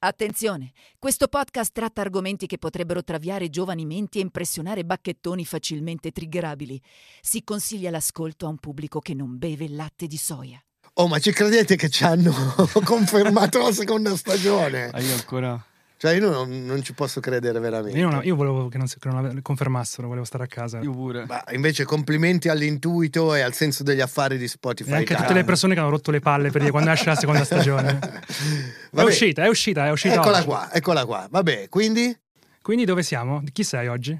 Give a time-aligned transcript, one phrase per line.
[0.00, 6.80] Attenzione, questo podcast tratta argomenti che potrebbero traviare giovani menti e impressionare bacchettoni facilmente triggerabili.
[7.20, 10.62] Si consiglia l'ascolto a un pubblico che non beve il latte di soia.
[10.94, 12.32] Oh, ma ci credete che ci hanno
[12.84, 14.88] confermato la seconda stagione?
[14.92, 15.60] Ah, io ancora.
[16.00, 17.98] Cioè, io non, non ci posso credere veramente.
[17.98, 20.78] Io, non- io volevo che non, si- che non confermassero, volevo stare a casa.
[20.78, 21.24] Io pure.
[21.26, 24.90] Ma invece complimenti all'intuito e al senso degli affari di Spotify.
[24.90, 25.26] E anche a Italia.
[25.26, 27.98] tutte le persone che hanno rotto le palle per dire quando esce la seconda stagione.
[27.98, 28.20] È
[28.92, 30.14] Vabbè, uscita, è uscita, è uscita.
[30.14, 30.46] Eccola oggi.
[30.46, 31.26] qua, eccola qua.
[31.30, 32.16] Vabbè, quindi
[32.62, 33.42] Quindi dove siamo?
[33.52, 34.18] Chi sei oggi?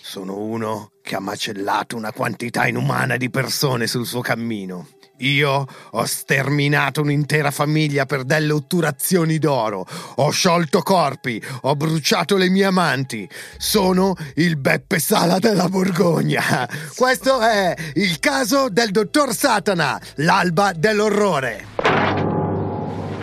[0.00, 4.88] sono uno che ha macellato una quantità inumana di persone sul suo cammino.
[5.18, 9.84] Io ho sterminato un'intera famiglia per delle otturazioni d'oro,
[10.16, 13.28] ho sciolto corpi, ho bruciato le mie amanti.
[13.56, 16.68] Sono il Beppe Sala della Borgogna.
[16.94, 21.66] Questo è il caso del dottor Satana, l'alba dell'orrore.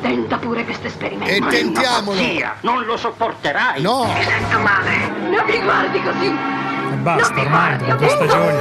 [0.01, 1.47] Tenta pure questo esperimento.
[1.47, 2.17] E tentiamolo.
[2.17, 3.81] Zia, non lo sopporterai.
[3.81, 4.05] No.
[4.05, 5.07] Mi sento male.
[5.29, 6.74] Non mi guardi così.
[7.05, 8.57] Basta, ormai, dopo due stagioni.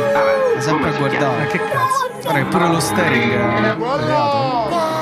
[0.55, 1.47] Ma sempre a Ma guardare.
[1.47, 2.11] che cazzo?
[2.23, 4.94] Guarda pure lo steering è 2.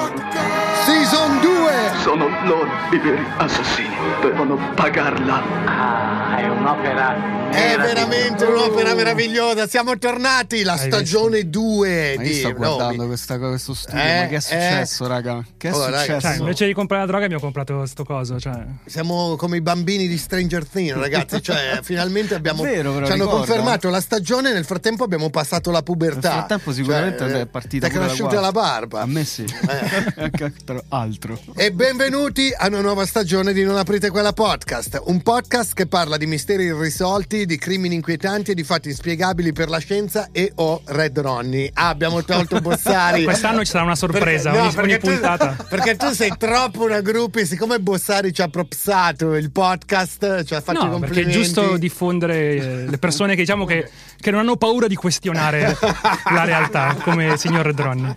[2.03, 3.95] Sono loro i veri assassini.
[4.21, 5.41] Devono pagarla.
[5.67, 7.41] Ah, è un'opera.
[7.51, 9.69] È veramente un'opera meravigliosa.
[9.69, 14.21] Siamo tornati, la Hai stagione 2 Ma di sto guardando mi- questa, questo studio, Eh,
[14.23, 15.45] ma che è successo, raga?
[15.59, 16.21] Che è Oh, successo?
[16.21, 18.41] Cioè, invece di comprare la droga abbiamo comprato sto coso.
[18.41, 18.65] Cioè.
[18.87, 21.41] Siamo come i bambini di Stranger Things, ragazzi.
[21.43, 22.63] Cioè, finalmente abbiamo.
[22.63, 23.45] Vero, però, ci hanno ricorda.
[23.47, 24.53] confermato la stagione.
[24.53, 26.29] Nel frattempo abbiamo passato la pubertà.
[26.31, 29.03] Nel frattempo sicuramente Cioè, è partita Ti è cresciuta la barba.
[29.03, 29.45] A me sì.
[29.45, 30.31] Eh.
[30.89, 31.41] Altro-.
[31.55, 36.17] E benvenuti a una nuova stagione di Non aprite quella podcast, un podcast che parla
[36.17, 40.81] di misteri irrisolti, di crimini inquietanti e di fatti inspiegabili per la scienza e o
[40.87, 41.71] Red Ronnie.
[41.75, 43.25] Ah, abbiamo tolto Bossari.
[43.25, 45.57] Quest'anno ci sarà una sorpresa, Perché- no, ogni, perché tu- puntata.
[45.69, 50.63] perché tu sei troppo una groupie, siccome Bossari ci ha propsato il podcast, ci ha
[50.63, 51.33] fatto i No, perché è complimenti.
[51.33, 55.77] giusto diffondere eh, le persone che diciamo che, che non hanno paura di questionare
[56.33, 58.15] la realtà, come il signor Dronni.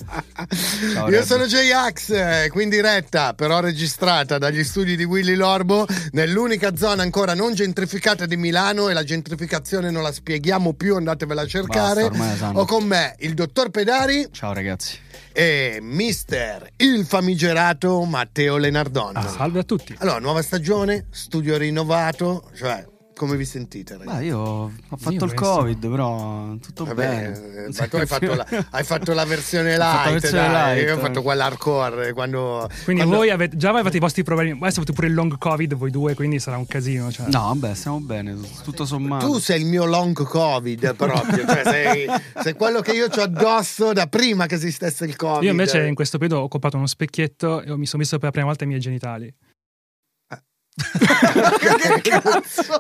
[0.93, 1.23] Ciao, Io Red.
[1.23, 7.01] sono J-Ax, eh, qui in diretta, però registrata dagli studi di Willy Lorbo, nell'unica zona
[7.01, 12.09] ancora non gentrificata di Milano e la gentrificazione non la spieghiamo più, andatevela a cercare.
[12.09, 12.51] Basta.
[12.53, 14.97] Ho con me il dottor Pedari Ciao ragazzi.
[15.33, 19.17] e mister il famigerato Matteo Lenardon.
[19.17, 19.95] Ah, salve a tutti.
[19.99, 24.15] Allora, nuova stagione, studio rinnovato, cioè, come vi sentite ragazzi?
[24.17, 27.65] Ma io ho fatto Io il questo- covid, però tutto Vabbè, bene.
[27.65, 30.75] eh, ma tu hai fatto, la, hai fatto la versione fatto la light, versione dai,
[30.75, 30.87] light.
[30.89, 32.69] io ho fatto quella hardcore quando...
[32.83, 34.51] Quindi quando- voi avete, già avete i vostri problemi.
[34.51, 37.11] Adesso avete pure il long covid, voi due, quindi sarà un casino.
[37.11, 37.27] Cioè.
[37.29, 39.25] No, vabbè, stiamo bene, tutto sommato.
[39.27, 42.07] Tu sei il mio long covid proprio, cioè sei,
[42.43, 45.43] sei quello che io ho addosso da prima che esistesse il covid.
[45.43, 48.31] Io invece in questo periodo ho comprato uno specchietto e mi sono visto per la
[48.31, 49.33] prima volta i miei genitali.
[50.75, 52.79] Che cazzo?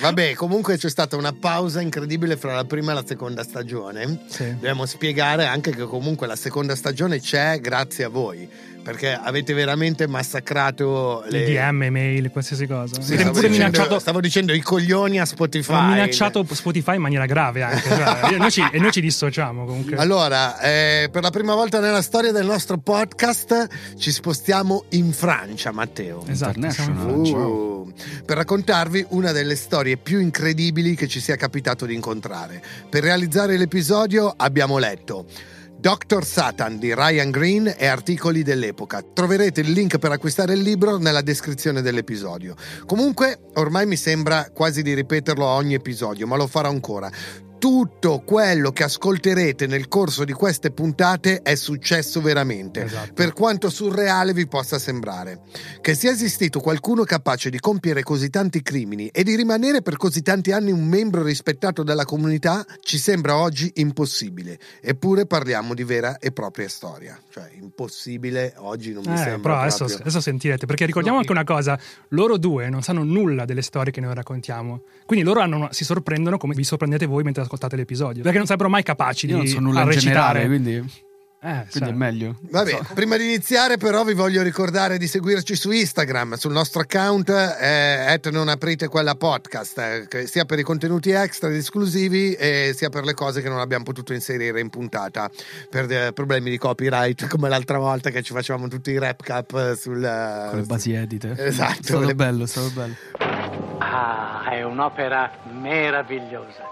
[0.00, 4.24] Vabbè, comunque c'è stata una pausa incredibile fra la prima e la seconda stagione.
[4.28, 4.50] Sì.
[4.50, 8.48] Dobbiamo spiegare anche che comunque la seconda stagione c'è grazie a voi.
[8.82, 11.44] Perché avete veramente massacrato le.
[11.44, 13.00] DM, mail, qualsiasi cosa.
[13.00, 15.72] Sì, stavo, pure dicendo, minacciato, stavo dicendo i coglioni a Spotify.
[15.74, 17.88] hanno minacciato Spotify in maniera grave anche.
[17.88, 19.96] cioè, noi ci- e noi ci dissociamo comunque.
[19.96, 25.70] Allora, eh, per la prima volta nella storia del nostro podcast ci spostiamo in Francia,
[25.70, 26.24] Matteo.
[26.26, 26.58] esatto.
[26.82, 27.92] Uh,
[28.24, 32.60] per raccontarvi una delle storie più incredibili che ci sia capitato di incontrare.
[32.88, 35.26] Per realizzare l'episodio abbiamo letto
[35.82, 36.24] Dr.
[36.24, 39.02] Satan di Ryan Green e articoli dell'epoca.
[39.02, 42.54] Troverete il link per acquistare il libro nella descrizione dell'episodio.
[42.86, 47.10] Comunque, ormai mi sembra quasi di ripeterlo a ogni episodio, ma lo farò ancora.
[47.72, 53.12] Tutto quello che ascolterete nel corso di queste puntate è successo veramente, Esatto.
[53.12, 55.42] per quanto surreale vi possa sembrare.
[55.80, 60.22] Che sia esistito qualcuno capace di compiere così tanti crimini e di rimanere per così
[60.22, 64.58] tanti anni un membro rispettato della comunità ci sembra oggi impossibile.
[64.80, 67.16] Eppure parliamo di vera e propria storia.
[67.30, 69.98] Cioè, impossibile oggi non mi Eh, sembra però adesso, proprio.
[70.00, 74.00] adesso sentirete, perché ricordiamo anche una cosa, loro due non sanno nulla delle storie che
[74.00, 78.36] noi raccontiamo, quindi loro hanno- si sorprendono come vi sorprendete voi mentre ascoltate l'episodio, perché
[78.38, 80.40] non sarebbero mai capaci Io di non so nulla recitare.
[80.40, 81.10] generale, quindi,
[81.44, 82.36] Eh, quindi è meglio.
[82.50, 87.28] Vabbè, prima di iniziare però vi voglio ricordare di seguirci su Instagram, sul nostro account
[87.30, 92.90] eh, non aprite quella podcast, eh, sia per i contenuti extra ed esclusivi e sia
[92.90, 95.28] per le cose che non abbiamo potuto inserire in puntata
[95.68, 99.52] per eh, problemi di copyright come l'altra volta che ci facevamo tutti i rap cap
[99.54, 99.96] eh, sul...
[100.04, 101.34] eh, Con le basi edite.
[101.36, 102.94] Esatto, È stato le- bello, è stato bello.
[103.78, 105.28] Ah, è un'opera
[105.60, 106.70] meravigliosa.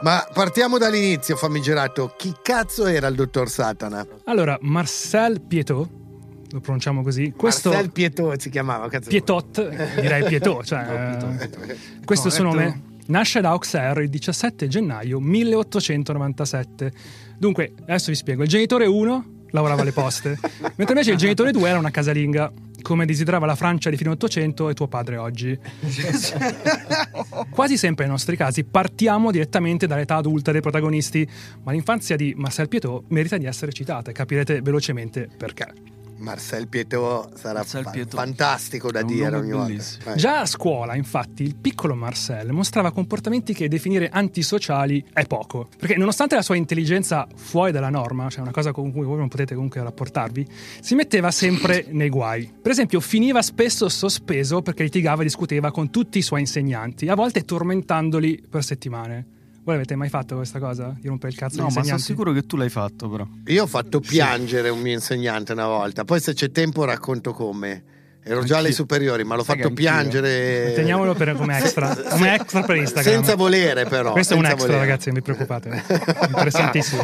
[0.00, 2.14] Ma partiamo dall'inizio, famigerato.
[2.16, 4.06] Chi cazzo era il dottor Satana?
[4.24, 5.88] Allora, Marcel Pietot,
[6.50, 7.32] lo pronunciamo così.
[7.36, 9.08] Questo Marcel Pietot si chiamava, cazzo.
[9.08, 12.82] Pietot, direi Pietot, cioè, eh, questo è il suo nome.
[13.06, 16.92] Nasce ad Auxerre il 17 gennaio 1897.
[17.38, 18.42] Dunque, adesso vi spiego.
[18.42, 20.38] Il genitore 1 lavorava alle poste,
[20.76, 22.52] mentre invece il genitore 2 era una casalinga,
[22.84, 25.58] come desiderava la Francia di fine Ottocento e tuo padre oggi.
[27.48, 31.26] Quasi sempre nei nostri casi partiamo direttamente dall'età adulta dei protagonisti,
[31.62, 35.93] ma l'infanzia di Marcel Pietot merita di essere citata e capirete velocemente perché.
[36.18, 38.14] Marcel Pietot sarà Marcel Pietot.
[38.14, 39.66] fantastico da dire ogni volta.
[39.66, 40.14] bellissimo.
[40.14, 40.16] Eh.
[40.16, 45.96] Già a scuola, infatti, il piccolo Marcel mostrava comportamenti che definire antisociali è poco, perché
[45.96, 49.54] nonostante la sua intelligenza fuori dalla norma, cioè una cosa con cui voi non potete
[49.54, 50.46] comunque rapportarvi,
[50.80, 52.52] si metteva sempre nei guai.
[52.60, 57.14] Per esempio, finiva spesso sospeso perché litigava e discuteva con tutti i suoi insegnanti, a
[57.14, 59.33] volte tormentandoli per settimane.
[59.64, 60.94] Voi avete mai fatto questa cosa?
[61.00, 63.26] Di rompere il cazzo No, ma sono sicuro che tu l'hai fatto, però.
[63.46, 67.84] Io ho fatto piangere un mio insegnante una volta, poi se c'è tempo racconto come.
[68.26, 68.72] Ero già alle Anch'io.
[68.84, 69.74] superiori, ma l'ho fatto anch'io.
[69.74, 70.72] piangere.
[70.74, 73.14] Teniamolo per- come extra, come extra per Instagram.
[73.14, 74.12] Senza volere, però.
[74.12, 74.78] Questo è un extra, volere.
[74.78, 75.82] ragazzi, non vi preoccupate.
[76.28, 77.02] Interessantissimo.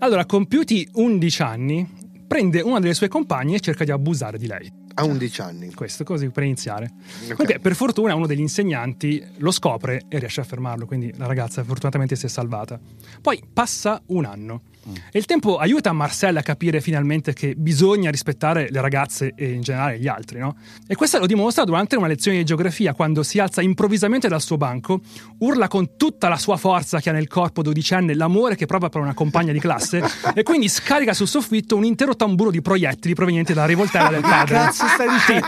[0.00, 1.90] Allora, compiuti 11 anni,
[2.26, 4.70] prende una delle sue compagne e cerca di abusare di lei.
[4.94, 5.72] A 11 anni.
[5.74, 6.90] Questo così per iniziare.
[6.94, 7.30] Ok.
[7.30, 10.86] Comunque, per fortuna, uno degli insegnanti lo scopre e riesce a fermarlo.
[10.86, 12.78] Quindi la ragazza fortunatamente si è salvata.
[13.20, 14.62] Poi passa un anno.
[14.84, 19.62] E il tempo aiuta Marcella a capire finalmente che bisogna rispettare le ragazze e in
[19.62, 20.56] generale gli altri, no?
[20.86, 24.56] E questo lo dimostra durante una lezione di geografia, quando si alza improvvisamente dal suo
[24.56, 25.00] banco,
[25.38, 29.00] urla con tutta la sua forza che ha nel corpo dodicenne l'amore che prova per
[29.00, 30.02] una compagna di classe,
[30.34, 34.54] e quindi scarica sul soffitto un intero tamburo di proiettili provenienti dalla rivoltella del padre.
[34.54, 35.46] Cazzo stai dicendo?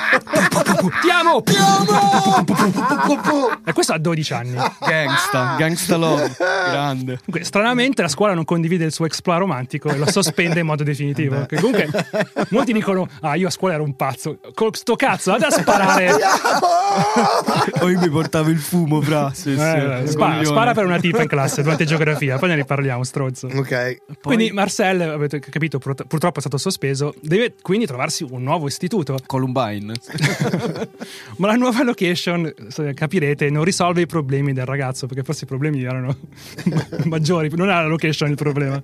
[1.00, 1.42] Ti amo!
[1.42, 3.60] Ti amo!
[3.64, 4.56] E questo a 12 anni.
[4.80, 6.34] Gangsta, gangsta love.
[6.38, 7.20] Grande.
[7.24, 10.82] Comunque, stranamente la scuola non condivide il suo exploit romantico e lo sospende in modo
[10.82, 11.46] definitivo.
[11.54, 11.88] Comunque
[12.50, 14.38] molti dicono: Ah, io a scuola ero un pazzo.
[14.54, 16.10] Con sto cazzo, vado a sparare.
[17.78, 19.30] Poi mi portavo il fumo, fra.
[19.32, 20.44] Sì, sì, Eh, spara, coglione.
[20.44, 23.46] spara per una tipa in classe durante geografia, poi ne riparliamo, stronzo.
[23.54, 23.96] Ok.
[24.20, 29.16] Quindi Marcel, avete capito, pur- purtroppo è stato sospeso, deve quindi trovarsi un nuovo istituto.
[29.26, 29.94] Columbine.
[31.38, 35.46] Ma la nuova location, se capirete, non risolve i problemi del ragazzo, perché forse i
[35.46, 36.16] problemi erano
[37.04, 38.82] maggiori, non era la location il problema.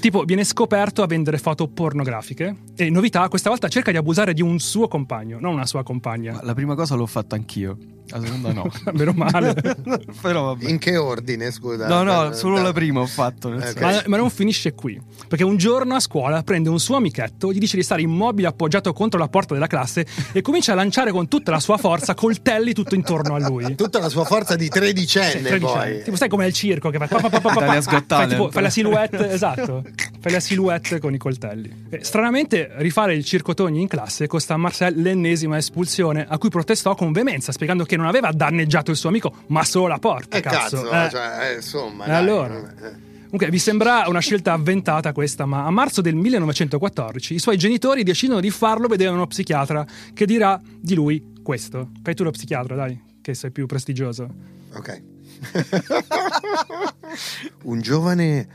[0.00, 4.42] Tipo, viene scoperto a vendere foto pornografiche e novità, questa volta cerca di abusare di
[4.42, 6.32] un suo compagno, non una sua compagna.
[6.32, 7.76] Ma la prima cosa l'ho fatta anch'io.
[8.08, 8.70] La seconda no.
[8.92, 9.54] Meno male.
[10.22, 10.68] Però vabbè.
[10.68, 11.86] In che ordine, scusa?
[11.88, 13.48] No, no, Eh, solo da- la prima ho fatto.
[13.48, 13.64] nel Ok.
[13.64, 13.80] senso.
[13.84, 17.58] Ma, ma non finisce qui, perché un giorno a scuola prende un suo amichetto, gli
[17.58, 21.28] dice di stare immobile appoggiato contro la porta della classe e comincia a lanciare con
[21.28, 23.74] tutta la sua forza coltelli tutto intorno a lui.
[23.74, 26.02] Tutta la sua forza di Sì, tredicenne, 13 poi.
[26.04, 28.70] Tipo, sai come nel circo che fa pa, pa, pa, pa, fai, tipo, fai la
[28.70, 29.84] silhouette, esatto.
[30.20, 31.86] Fai la silhouette con i coltelli.
[31.90, 36.94] E, stranamente, rifare il circotogni in classe costa a Marcel l'ennesima espulsione, a cui protestò
[36.94, 40.36] con veemenza, spiegando che non aveva danneggiato il suo amico, ma solo la porta.
[40.36, 41.08] Eh, cazzo, Eh.
[41.10, 42.06] cioè, eh, insomma.
[42.06, 42.54] Dai, allora?
[42.56, 43.04] eh.
[43.26, 48.02] Comunque, vi sembra una scelta avventata questa, ma a marzo del 1914 i suoi genitori
[48.04, 49.84] decidono di farlo vedere a uno psichiatra
[50.14, 51.90] che dirà di lui questo.
[52.02, 54.28] Fai tu lo psichiatra, dai, che sei più prestigioso.
[54.74, 55.02] Ok.
[57.64, 58.46] Un giovane.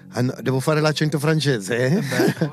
[0.42, 1.86] Devo fare l'accento francese?
[1.88, 2.04] eh?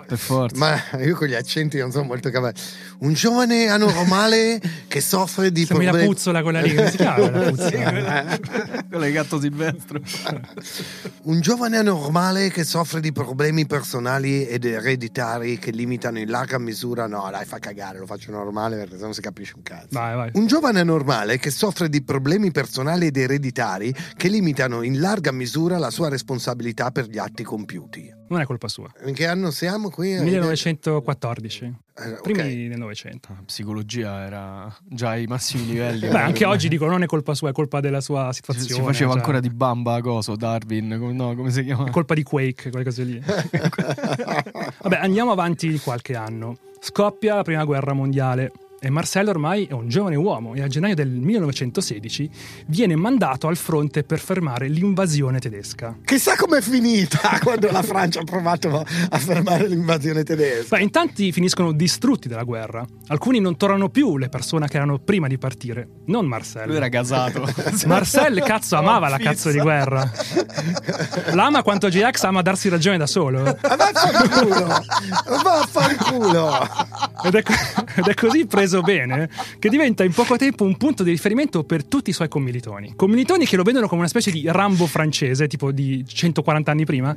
[0.07, 0.57] Per forza.
[0.57, 2.63] Ma io con gli accenti non sono molto capace.
[3.01, 6.13] Un giovane anormale che soffre di Sembri la problemi.
[6.15, 8.39] puzzola quella lì, come si chiama la puzzola?
[8.89, 10.01] Quello è gatto Silvestro.
[11.25, 17.07] Un giovane anormale che soffre di problemi personali ed ereditari che limitano in larga misura.
[17.07, 19.89] No, dai, fa cagare, lo faccio normale perché se non si capisce un cazzo.
[19.91, 20.31] Vai, vai.
[20.35, 25.79] Un giovane anormale che soffre di problemi personali ed ereditari che limitano in larga misura
[25.79, 26.28] la sua responsabilità
[26.93, 28.15] per gli atti compiuti.
[28.29, 28.91] Non è colpa sua.
[29.07, 30.19] In che anno siamo qui?
[30.21, 31.65] 1914,
[31.97, 32.21] Eh, ok.
[32.21, 33.29] primi del Novecento.
[33.31, 36.09] La psicologia era già ai massimi livelli.
[36.09, 38.69] Beh, anche oggi dico non è colpa sua, è colpa della sua Si, situazione.
[38.69, 41.87] si faceva cioè, ancora di bamba, coso, Darwin, come, no, come si chiama?
[41.87, 43.19] È colpa di Quake, quelle cose lì.
[43.25, 46.57] Vabbè, andiamo avanti di qualche anno.
[46.81, 48.53] Scoppia la prima guerra mondiale.
[48.81, 52.31] E Marcello ormai è un giovane uomo e a gennaio del 1916
[52.67, 55.99] viene mandato al fronte per fermare l'invasione tedesca.
[56.05, 60.77] Chissà com'è finita quando la Francia ha provato a fermare l'invasione tedesca.
[60.77, 62.87] Beh, in tanti finiscono distrutti dalla guerra.
[63.09, 65.89] Alcuni non tornano più le persone che erano prima di partire.
[66.07, 66.67] Non Marcello.
[66.67, 67.43] Lui era gasato.
[67.87, 70.09] Marcel cazzo amava la cazzo di guerra.
[71.33, 73.43] L'ama quanto JX ama darsi ragione da solo.
[73.43, 74.67] Ma vaffanculo!
[75.43, 77.07] Vaffanculo!
[77.25, 77.43] ed, è,
[77.97, 81.85] ed è così preso bene che diventa in poco tempo un punto di riferimento per
[81.85, 82.95] tutti i suoi commilitoni.
[82.97, 87.15] Commilitoni che lo vedono come una specie di Rambo francese, tipo di 140 anni prima.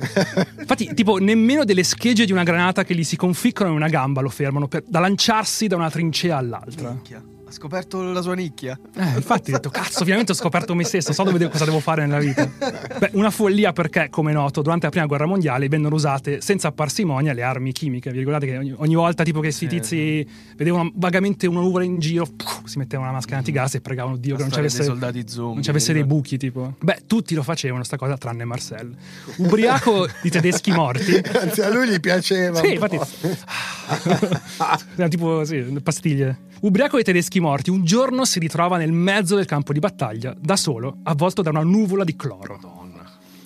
[0.60, 4.22] Infatti, tipo, nemmeno delle schegge di una granata che gli si conficcano in una gamba
[4.22, 6.90] lo fermano per- da lanciarsi da una trincea all'altra.
[6.90, 8.80] Minchia, Ha scoperto la sua nicchia.
[8.96, 11.82] Eh, infatti ho detto, cazzo, finalmente ho scoperto me stesso, so dove devo- cosa devo
[11.82, 12.50] fare nella vita.
[12.98, 17.34] Beh, una follia perché, come noto, durante la prima guerra mondiale vennero usate senza parsimonia
[17.34, 18.10] le armi chimiche.
[18.10, 22.00] Vi ricordate che ogni, ogni volta tipo che questi tizi vedevano vagamente una nuvola in
[22.00, 24.80] giro, puh, si mettevano una maschera antigas e pregavano Dio che non ci storia dei
[24.80, 26.22] avesse, soldati zombie, non ci avesse dei ricordo.
[26.22, 26.76] buchi, tipo.
[26.80, 28.96] Beh, tutti lo facevano sta cosa tranne Marcel.
[29.36, 31.22] Ubriaco di tedeschi morti.
[31.38, 32.62] Anzi, a lui gli piaceva.
[32.62, 32.98] Sì, infatti.
[35.10, 36.48] tipo, sì, pastiglie.
[36.62, 40.56] Ubriaco dei tedeschi morti, un giorno si ritrova nel mezzo del campo di battaglia, da
[40.56, 42.60] solo, avvolto da una nuvola di cloro.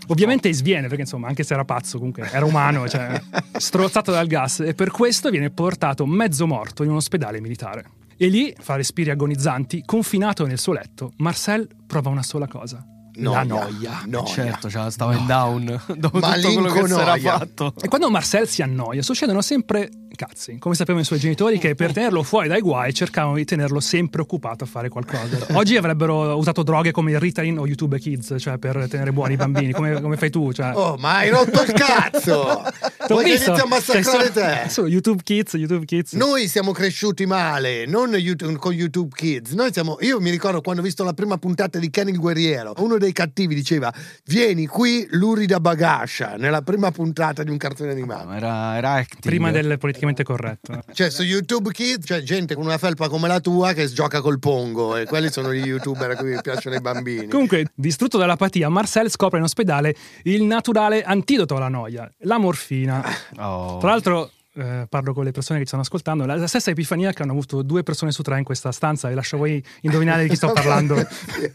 [0.07, 3.19] Ovviamente sviene, perché insomma, anche se era pazzo, comunque era umano, cioè,
[3.57, 7.85] strozzato dal gas, e per questo viene portato mezzo morto in un ospedale militare.
[8.17, 12.85] E lì, fa respiri agonizzanti, confinato nel suo letto, Marcel prova una sola cosa.
[13.17, 14.03] La noia.
[14.05, 14.25] noia.
[14.25, 17.73] Certo, cioè, stava in down dopo tutto quello che si era fatto.
[17.81, 21.91] E quando Marcel si annoia, succedono sempre cazzi, come sapevano i suoi genitori che per
[21.93, 25.48] tenerlo fuori dai guai cercavano di tenerlo sempre occupato a fare qualcosa.
[25.53, 29.38] Oggi avrebbero usato droghe come il Ritalin o YouTube Kids, cioè per tenere buoni i
[29.38, 30.51] bambini, come, come fai tu.
[30.51, 30.72] Cioè.
[30.75, 32.63] Oh, ma hai rotto il cazzo!
[33.05, 33.50] T'ho Vuoi che visto?
[33.51, 34.41] inizi a massacrare Cioè, te?
[34.41, 36.13] solo- solo YouTube Kids, YouTube Kids.
[36.13, 39.51] Noi siamo cresciuti male, non YouTube- con YouTube Kids.
[39.51, 42.74] Noi siamo, io mi ricordo quando ho visto la prima puntata di Ken il guerriero,
[42.77, 43.93] uno dei cattivi diceva:
[44.25, 48.31] Vieni qui, l'urida bagascia, nella prima puntata di un cartone animato.
[48.31, 49.22] Era, era acting.
[49.22, 50.83] Prima del politicamente corretto.
[50.93, 54.39] Cioè, su YouTube Kids c'è gente con una felpa come la tua che gioca col
[54.39, 57.27] pongo, e quelli sono gli youtuber a cui piacciono i bambini.
[57.27, 63.03] Comunque, distrutto dall'apatia, Marcel scopre in ospedale il naturale antidoto alla noia, la morfina.
[63.38, 63.77] Oh.
[63.79, 67.12] Tra l'altro, eh, parlo con le persone che ci stanno ascoltando, la, la stessa epifania
[67.12, 70.29] che hanno avuto due persone su tre in questa stanza e lascio voi indovinare di
[70.29, 70.95] chi sto parlando.
[70.95, 71.53] Eh.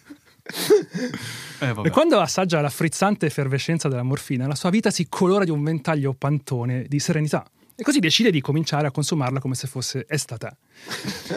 [1.61, 5.63] E quando assaggia la frizzante effervescenza della morfina, la sua vita si colora di un
[5.63, 7.45] ventaglio pantone di serenità.
[7.81, 10.59] E così decide di cominciare a consumarla come se fosse estate.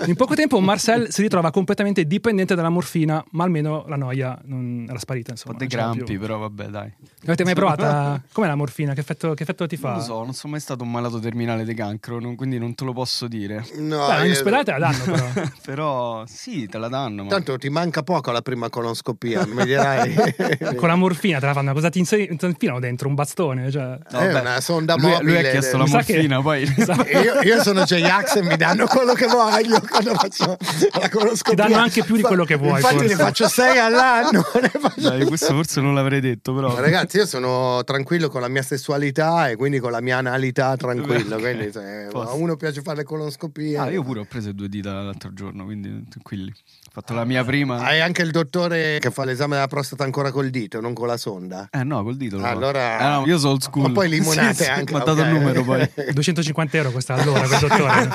[0.07, 4.85] In poco tempo Marcel si ritrova completamente dipendente dalla morfina, ma almeno la noia non
[4.89, 5.31] era sparita.
[5.31, 6.91] Un Insomma, po' dei c'era grampi, però vabbè, dai.
[7.25, 8.21] Avete mai provata?
[8.31, 8.93] Com'è la morfina?
[8.93, 9.89] Che effetto, che effetto ti fa?
[9.89, 12.73] Non lo so, non sono mai stato un malato terminale di cancro, non- quindi non
[12.75, 13.63] te lo posso dire.
[13.75, 15.47] No, Beh, in ospedale te la danno però.
[15.63, 17.23] però sì, te la danno.
[17.23, 17.29] Ma...
[17.29, 20.15] Tanto ti manca poco alla prima colonoscopia, mi dirai.
[20.75, 21.73] Con la morfina te la fanno.
[21.73, 23.07] Cosa ti infilano dentro?
[23.07, 23.69] Un bastone?
[23.71, 23.97] Cioè.
[24.09, 25.31] No, è beh, una sonda lui, mobile.
[25.31, 26.63] lui ha chiesto la sa che- morfina, poi...
[26.63, 30.57] Io, io sono J-Ax e mi danno quello che voglio quando faccio
[30.99, 31.65] la coloscopia.
[31.65, 33.15] Ti danno anche più di quello che vuoi, Infatti ne forse.
[33.23, 34.45] faccio sei all'anno.
[34.61, 36.75] ne faccio- Dai, questo forse non l'avrei detto, però...
[36.79, 41.35] Ragazzi, io sono tranquillo con la mia sessualità e quindi con la mia analità tranquillo.
[41.35, 41.41] Ok.
[41.41, 42.29] Quindi se Posto.
[42.31, 43.77] a uno piace fare le colonoscopie.
[43.77, 46.51] Ah, io pure ho preso due dita l'altro giorno, quindi tranquilli.
[46.51, 47.79] Ho fatto la mia prima...
[47.83, 51.17] Hai anche il dottore che fa l'esame della prostata ancora col dito, non con la
[51.17, 51.67] sonda.
[51.71, 52.37] Eh no, col dito.
[52.43, 53.87] Allora- Eh, no, io sono old school.
[53.87, 54.93] Ma poi limonate Sì, anche.
[54.93, 55.19] Ha dato ok.
[55.19, 55.89] il numero poi.
[56.13, 58.09] 250 euro questa allora quel dottore.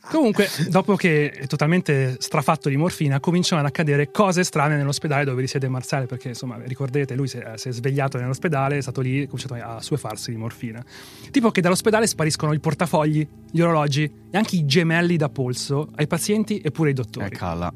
[0.10, 0.33] Comunque,
[0.68, 5.68] dopo che è totalmente strafatto di morfina, cominciano ad accadere cose strane nell'ospedale dove risiede
[5.68, 9.26] Marcel, perché insomma, ricordate, lui si è, si è svegliato nell'ospedale, è stato lì e
[9.26, 10.84] cominciato a suefarsi di morfina.
[11.30, 16.06] Tipo che dall'ospedale spariscono i portafogli, gli orologi e anche i gemelli da polso ai
[16.06, 17.26] pazienti e pure ai dottori.
[17.26, 17.72] Eh, cala.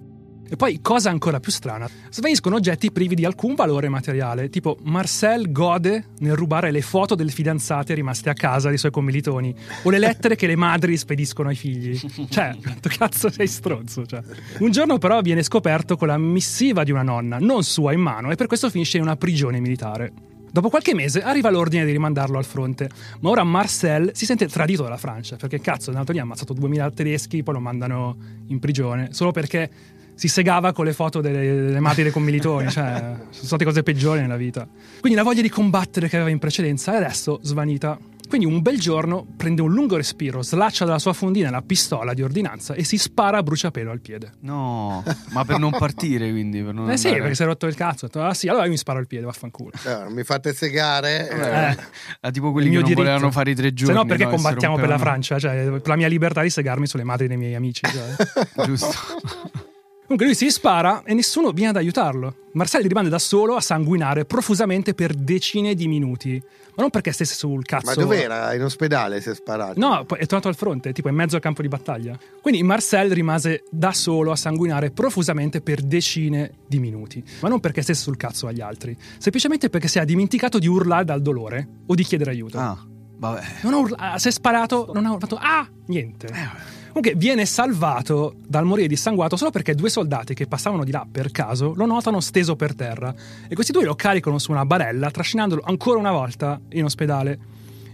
[0.51, 5.53] E poi, cosa ancora più strana, svaniscono oggetti privi di alcun valore materiale, tipo Marcel
[5.53, 9.99] gode nel rubare le foto delle fidanzate rimaste a casa dei suoi commilitoni, o le
[9.99, 11.99] lettere che le madri spediscono ai figli.
[12.29, 14.07] Cioè, quanto cazzo sei stronzo?
[14.07, 14.23] Cioè.
[14.61, 18.31] Un giorno però viene scoperto con la missiva di una nonna, non sua in mano,
[18.31, 20.13] e per questo finisce in una prigione militare.
[20.51, 22.89] Dopo qualche mese arriva l'ordine di rimandarlo al fronte,
[23.21, 26.91] ma ora Marcel si sente tradito dalla Francia, perché cazzo, l'altro lì ha ammazzato 2000
[26.93, 29.71] tedeschi, poi lo mandano in prigione, solo perché
[30.19, 34.21] si segava con le foto delle, delle madri dei commilitoni, cioè sono state cose peggiori
[34.21, 34.67] nella vita.
[34.99, 37.97] Quindi la voglia di combattere che aveva in precedenza è adesso svanita.
[38.29, 42.23] Quindi un bel giorno prende un lungo respiro, slaccia dalla sua fondina la pistola di
[42.23, 44.33] ordinanza e si spara a bruciapelo al piede.
[44.41, 46.61] No, ma per non partire quindi.
[46.63, 48.05] Per non Eh sì, andare- perché si è rotto il cazzo.
[48.05, 49.71] Ha detto, ah sì, allora io mi sparo al piede, vaffanculo.
[49.87, 51.31] Eh, non mi fate segare.
[51.31, 51.77] Eh.
[52.21, 53.03] Ah, tipo quelli il che non diritto.
[53.07, 53.95] volevano fare i tre giorni.
[53.95, 55.39] Se no, perché no, combattiamo per la Francia?
[55.39, 57.81] Cioè, per la mia libertà di segarmi sulle madri dei miei amici.
[57.89, 58.67] cioè.
[58.67, 58.93] Giusto.
[60.09, 62.35] Comunque lui si spara e nessuno viene ad aiutarlo.
[62.53, 66.43] Marcel rimane da solo a sanguinare profusamente per decine di minuti.
[66.77, 67.85] Ma non perché stesse sul cazzo.
[67.85, 68.55] Ma dov'era?
[68.55, 69.79] In ospedale si è sparato.
[69.79, 72.19] No, è tornato al fronte, tipo in mezzo al campo di battaglia.
[72.41, 77.23] Quindi Marcel rimase da solo a sanguinare profusamente per decine di minuti.
[77.41, 81.05] Ma non perché stesse sul cazzo agli altri, semplicemente perché si è dimenticato di urlare
[81.05, 82.59] dal dolore o di chiedere aiuto.
[82.59, 82.83] Ah,
[83.19, 83.43] vabbè.
[83.61, 86.29] Non ha urla- ah, si è sparato, non ha fatto ah, niente.
[86.99, 91.31] Comunque viene salvato dal morire dissanguato solo perché due soldati che passavano di là per
[91.31, 93.15] caso lo notano steso per terra
[93.47, 97.39] e questi due lo caricano su una barella trascinandolo ancora una volta in ospedale.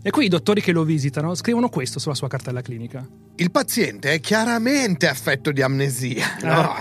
[0.00, 3.06] E qui i dottori che lo visitano scrivono questo sulla sua cartella clinica.
[3.36, 6.72] Il paziente è chiaramente affetto di amnesia, no?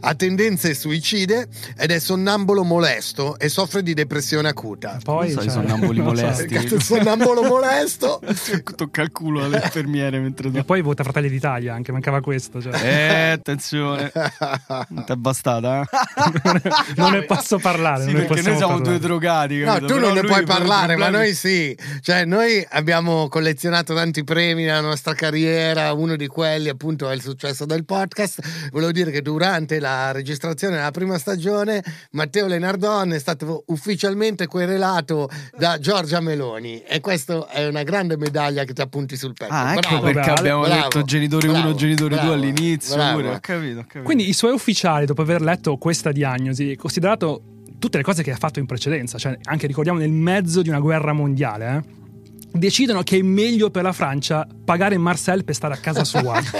[0.00, 4.98] ha tendenze suicide ed è sonnambulo molesto e soffre di depressione acuta.
[5.02, 6.22] Poi Non so, i cioè, sonnambuli non so.
[6.22, 6.46] molesti.
[6.48, 8.20] Cazzo, il sonnambulo molesto?
[8.76, 12.60] Tocca il culo alle infermiere mentre E poi vota Fratelli d'Italia, anche mancava questo.
[12.60, 12.74] cioè.
[12.74, 14.12] Eh, attenzione.
[14.88, 16.62] Non ti è bastata, eh?
[16.96, 18.04] non ne posso parlare.
[18.04, 18.98] Sì, non ne perché noi siamo parlare.
[18.98, 19.58] due drogati.
[19.60, 19.86] No, capito?
[19.86, 21.74] tu Però non ne puoi parlare, ma noi sì.
[22.02, 25.94] Cioè, noi abbiamo collezionato tanti premi nella nostra carriera.
[26.02, 28.70] Uno di quelli, appunto, è il successo del podcast.
[28.72, 31.82] Volevo dire che durante la registrazione della prima stagione,
[32.12, 36.82] Matteo Lenardon è stato ufficialmente querelato da Giorgia Meloni.
[36.82, 39.52] E questa è una grande medaglia che ti appunti sul petto.
[39.52, 42.96] Ah, ecco Bravo, perché bravo, abbiamo bravo, detto genitore 1, bravo, genitore 2 bravo, all'inizio.
[42.96, 43.16] bravo.
[43.18, 43.28] pure.
[43.34, 44.02] Ho capito, ho capito.
[44.02, 47.42] Quindi i suoi ufficiali, dopo aver letto questa diagnosi, considerato
[47.78, 50.78] tutte le cose che ha fatto in precedenza, cioè anche ricordiamo nel mezzo di una
[50.78, 52.01] guerra mondiale, eh,
[52.52, 56.40] decidono che è meglio per la Francia pagare Marcel per stare a casa sua.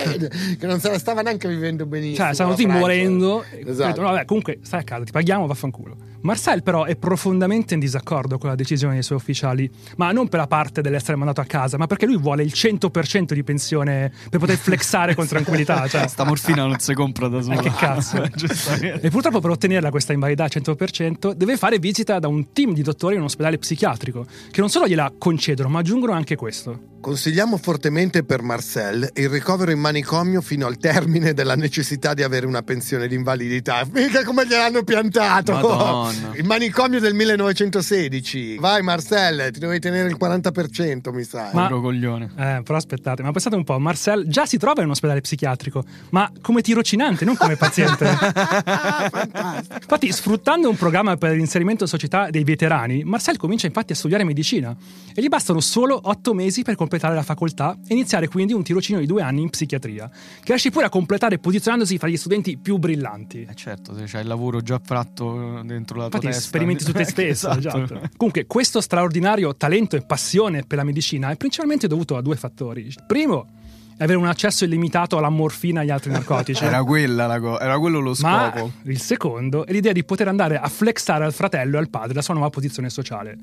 [0.59, 2.25] che non se la stava neanche vivendo benissimo.
[2.25, 3.45] Cioè, stanno la tutti morendo.
[3.45, 3.87] Esatto.
[3.89, 6.11] detto, no, vabbè, comunque stai a casa, ti paghiamo, vaffanculo.
[6.23, 10.39] Marcel, però, è profondamente in disaccordo con la decisione dei suoi ufficiali, ma non per
[10.39, 14.39] la parte dell'essere mandato a casa, ma perché lui vuole il 100% di pensione per
[14.39, 15.89] poter flexare con tranquillità.
[15.89, 17.59] Cioè, Sta morfina non si compra da sola.
[17.59, 18.25] Eh, che cazzo.
[18.35, 19.07] Giustamente.
[19.07, 22.83] E purtroppo per ottenerla questa invalidità al 100% deve fare visita da un team di
[22.83, 26.91] dottori in un ospedale psichiatrico, che non solo gliela concedono, ma aggiungono anche questo.
[27.03, 32.47] Consigliamo fortemente per Marcel il ricovero in manicomio fino al termine della necessità di avere
[32.47, 33.85] una pensione di invalidità.
[33.91, 35.53] Mica come gliel'hanno piantato!
[35.53, 36.31] Madonna.
[36.35, 38.59] Il manicomio del 1916.
[38.59, 41.51] Vai Marcel, ti dovevi tenere il 40%, mi sa.
[41.53, 42.31] Ma- coglione.
[42.37, 45.83] Eh, però aspettate, ma pensate un po', Marcel già si trova in un ospedale psichiatrico,
[46.11, 48.07] ma come tirocinante, non come paziente.
[48.15, 49.75] Fantastico.
[49.75, 54.23] Infatti, sfruttando un programma per l'inserimento in società dei veterani, Marcel comincia infatti a studiare
[54.23, 54.73] medicina
[55.13, 59.01] e gli bastano solo otto mesi per completare la facoltà e iniziare quindi un tirocinio
[59.01, 62.77] di due anni in psichiatria, che riesce pure a completare posizionandosi fra gli studenti più
[62.77, 63.47] brillanti.
[63.49, 66.43] Eh certo, se c'hai il lavoro già fatto dentro la tua Infatti testa.
[66.43, 67.49] sperimenti su te stesso.
[67.49, 67.85] Esatto.
[67.85, 68.11] esatto.
[68.19, 72.93] Comunque, questo straordinario talento e passione per la medicina è principalmente dovuto a due fattori.
[73.07, 73.61] Primo
[74.03, 76.65] avere un accesso illimitato alla morfina e agli altri narcotici.
[76.65, 78.73] Era quella la cosa, era quello lo Ma scopo.
[78.85, 82.23] il secondo è l'idea di poter andare a flexare al fratello e al padre la
[82.23, 83.37] sua nuova posizione sociale.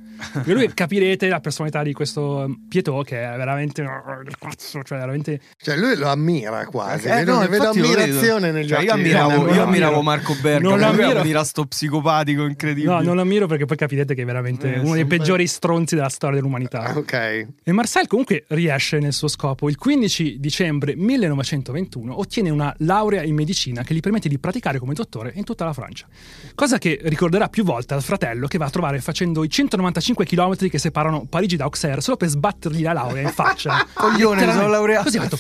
[0.46, 5.96] E lui capirete la personalità di questo Pietò che è veramente cioè veramente Cioè, lui
[5.96, 7.08] lo ammira quasi.
[7.08, 8.86] Eh, vedo, no, vedo ammirazione negli Cioè, occhi.
[8.88, 10.02] io ammiravo, io lo ammiravo ammiro.
[10.02, 11.20] Marco Bergamo, Non lo lui ammiro.
[11.22, 12.94] ammira sto psicopatico incredibile.
[12.94, 15.96] No, non lo ammiro perché poi capirete che è veramente Eh, uno dei peggiori stronzi
[15.96, 16.94] della storia dell'umanità.
[16.96, 17.14] Ok.
[17.64, 19.70] E Marcel comunque riesce nel suo scopo.
[19.70, 24.94] Il 15 dicembre 1921 ottiene una laurea in medicina che gli permette di praticare come
[24.96, 26.08] dottore in tutta la Francia.
[26.56, 30.56] Cosa che ricorderà più volte al fratello che va a trovare facendo i 195 km
[30.70, 33.86] che separano Parigi da Auxerre solo per sbattergli la laurea in faccia.
[33.94, 35.04] Coglione, sono laureato.
[35.04, 35.38] Così ha detto,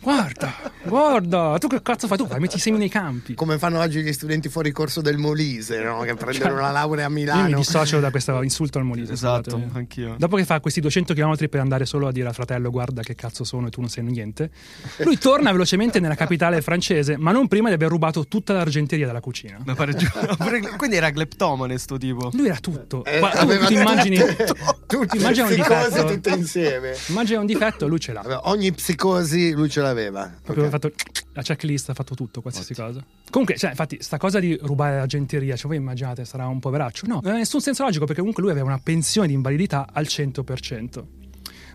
[0.00, 0.52] guarda,
[0.84, 2.18] guarda, tu che cazzo fai?
[2.18, 3.34] Tu vai, metti i semi nei campi.
[3.34, 6.00] Come fanno oggi gli studenti fuori corso del Molise, no?
[6.00, 7.56] che prendono Cioè, la laurea a Io mi Milano.
[7.56, 9.12] dissocio da questo insulto al Molise.
[9.14, 9.78] Esatto, scusate.
[9.78, 10.14] anch'io.
[10.18, 13.14] Dopo che fa questi 200 km per andare solo a dire al fratello guarda che
[13.14, 14.49] cazzo sono e tu non sai niente,
[15.04, 19.20] lui torna velocemente nella capitale francese, ma non prima di aver rubato tutta l'argenteria della
[19.20, 19.58] cucina.
[19.64, 19.94] Mi pare
[20.76, 22.30] Quindi era cleptomane sto tipo.
[22.32, 23.04] Lui era tutto.
[23.04, 24.54] Eh, Guarda, aveva tu ti immagini, tutte,
[24.86, 26.04] tutte immagina un difetto.
[26.06, 26.94] tutte insieme.
[27.08, 28.22] immagina un difetto, lui ce l'ha.
[28.22, 30.30] Vabbè, ogni psicosi lui ce l'aveva.
[30.42, 30.74] Proprio Ok.
[30.74, 30.92] ha fatto
[31.32, 33.04] la checklist, ha fatto tutto, qualsiasi cosa.
[33.30, 37.06] Comunque, cioè, infatti, sta cosa di rubare l'argenteria, cioè voi immaginate sarà un poveraccio?
[37.06, 40.04] No, non ha nessun senso logico perché comunque lui aveva una pensione di invalidità al
[40.06, 41.02] 100%.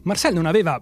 [0.03, 0.79] Marcel non aveva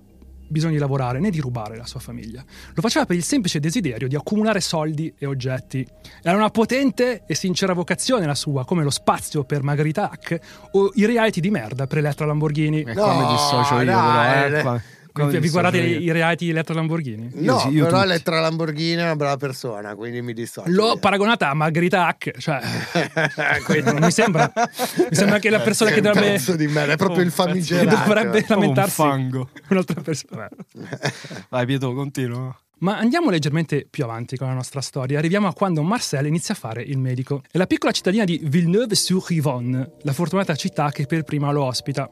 [0.48, 2.44] bisogno di lavorare né di rubare la sua famiglia.
[2.74, 5.86] Lo faceva per il semplice desiderio di accumulare soldi e oggetti.
[6.22, 10.40] Era una potente e sincera vocazione la sua, come lo spazio per Margherita Hack
[10.72, 12.82] o i reality di merda per Elettra Lamborghini.
[12.82, 14.76] E No, dissocio io, dai, però.
[14.76, 14.82] Eh,
[15.14, 16.00] mi Vi guardate io.
[16.00, 17.30] i reality di Elettra Lamborghini?
[17.36, 18.10] No, sì, io però tutti.
[18.10, 20.70] Elettra Lamborghini è una brava persona, quindi mi dissocio.
[20.72, 22.60] L'ho paragonata a Margherita Hack, cioè
[23.66, 26.98] Quindi- non mi sembra, mi sembra che la persona che dovrebbe, pezzo di merda, è
[26.98, 27.90] proprio il che famigerato.
[27.96, 29.50] dovrebbe Proprio un lamentarsi fango.
[29.70, 30.50] un'altra persona.
[31.50, 32.58] Vai Pietro, continua.
[32.80, 35.18] Ma andiamo leggermente più avanti con la nostra storia.
[35.18, 37.42] Arriviamo a quando Marcel inizia a fare il medico.
[37.50, 42.10] È la piccola cittadina di Villeneuve-sur-Yvonne, la fortunata città che per prima lo ospita.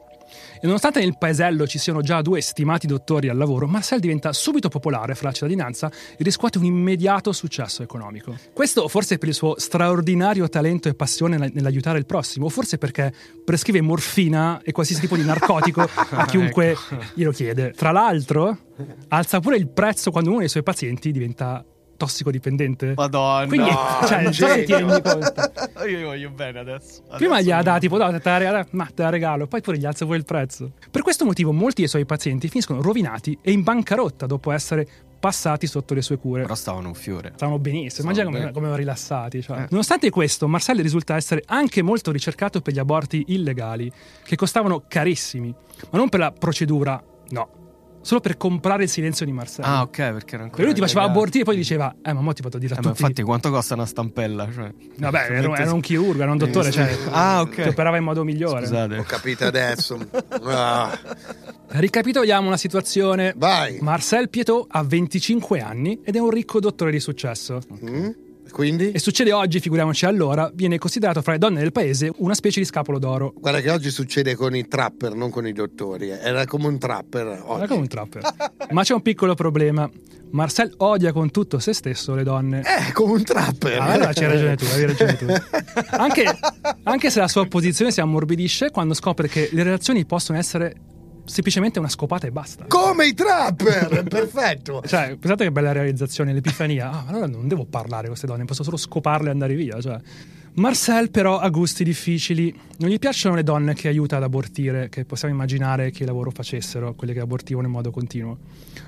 [0.64, 4.68] E nonostante nel paesello ci siano già due stimati dottori al lavoro, Marcel diventa subito
[4.68, 8.36] popolare fra la cittadinanza e riscuote un immediato successo economico.
[8.52, 12.78] Questo forse per il suo straordinario talento e passione nell- nell'aiutare il prossimo, o forse
[12.78, 13.12] perché
[13.44, 16.76] prescrive morfina e qualsiasi tipo di narcotico a chiunque
[17.14, 17.72] glielo chiede.
[17.72, 18.56] Tra l'altro,
[19.08, 21.64] alza pure il prezzo quando uno dei suoi pazienti diventa
[22.02, 22.94] tossicodipendente.
[22.96, 23.46] Madonna.
[23.46, 25.52] Quindi, No, cioè, non so se ti rendi conto.
[25.86, 27.02] Io gli voglio bene adesso.
[27.16, 27.62] Prima Adesso gli ha no.
[27.62, 30.18] dati tipo, no, te la regalo, ma te la regalo, poi pure gli alza pure
[30.18, 30.72] il prezzo.
[30.90, 34.86] Per questo motivo molti dei suoi pazienti finiscono rovinati e in bancarotta dopo essere
[35.22, 36.42] passati sotto le sue cure.
[36.42, 37.32] Però stavano un fiore.
[37.36, 39.40] Stavano benissimo, Stavano immagina come, come erano rilassati.
[39.40, 39.58] cioè.
[39.60, 39.66] Eh.
[39.70, 43.90] Nonostante questo, Marcel risulta essere anche molto ricercato per gli aborti illegali,
[44.24, 45.54] che costavano carissimi,
[45.90, 47.48] ma non per la procedura, no,
[48.02, 49.64] solo per comprare il silenzio di Marcel.
[49.64, 50.56] Ah, ok, perché era ancora.
[50.56, 52.74] Per lui ti faceva abortire e poi diceva, eh, ma mo ti vado a dire
[52.74, 53.02] a Eh, ma tutti.
[53.02, 54.48] infatti, quanto costa una stampella?
[54.52, 57.66] Cioè, Vabbè, era, era un chirurgo, era un dottore, cioè, Ah, ti ok.
[57.70, 58.64] operava in modo migliore.
[58.64, 59.02] Ho Scusate.
[59.06, 59.98] capito adesso.
[60.44, 60.98] Ah,
[61.68, 63.32] Ricapitoliamo la situazione.
[63.36, 63.78] vai.
[63.80, 67.60] Marcel Pietò ha 25 anni ed è un ricco dottore di successo.
[67.84, 68.08] Mm?
[68.52, 68.92] Quindi?
[68.92, 72.66] E succede oggi, figuriamoci allora, viene considerato fra le donne del paese una specie di
[72.66, 73.32] scapolo d'oro.
[73.36, 76.10] Guarda che oggi succede con i trapper, non con i dottori.
[76.10, 76.18] eh.
[76.20, 77.26] Era come un trapper.
[77.26, 77.66] Era oggi.
[77.66, 78.22] come un trapper.
[78.70, 79.90] Ma c'è un piccolo problema.
[80.32, 82.60] Marcel odia con tutto se stesso le donne.
[82.60, 83.78] Eh, come un trapper.
[83.80, 85.26] Ah, allora c'hai ragione tu, hai ragione tu.
[85.90, 86.24] Anche,
[86.84, 90.74] anche se la sua posizione si ammorbidisce quando scopre che le relazioni possono essere
[91.24, 92.64] semplicemente una scopata e basta.
[92.68, 94.04] Come i trapper!
[94.08, 94.82] Perfetto.
[94.86, 96.90] Cioè, pensate che bella realizzazione, l'epifania.
[96.90, 99.80] Ah, allora non devo parlare con queste donne, posso solo scoparle e andare via.
[99.80, 100.00] Cioè.
[100.54, 102.54] Marcel però ha gusti difficili.
[102.78, 106.94] Non gli piacciono le donne che aiuta ad abortire, che possiamo immaginare che lavoro facessero,
[106.94, 108.36] quelle che abortivano in modo continuo.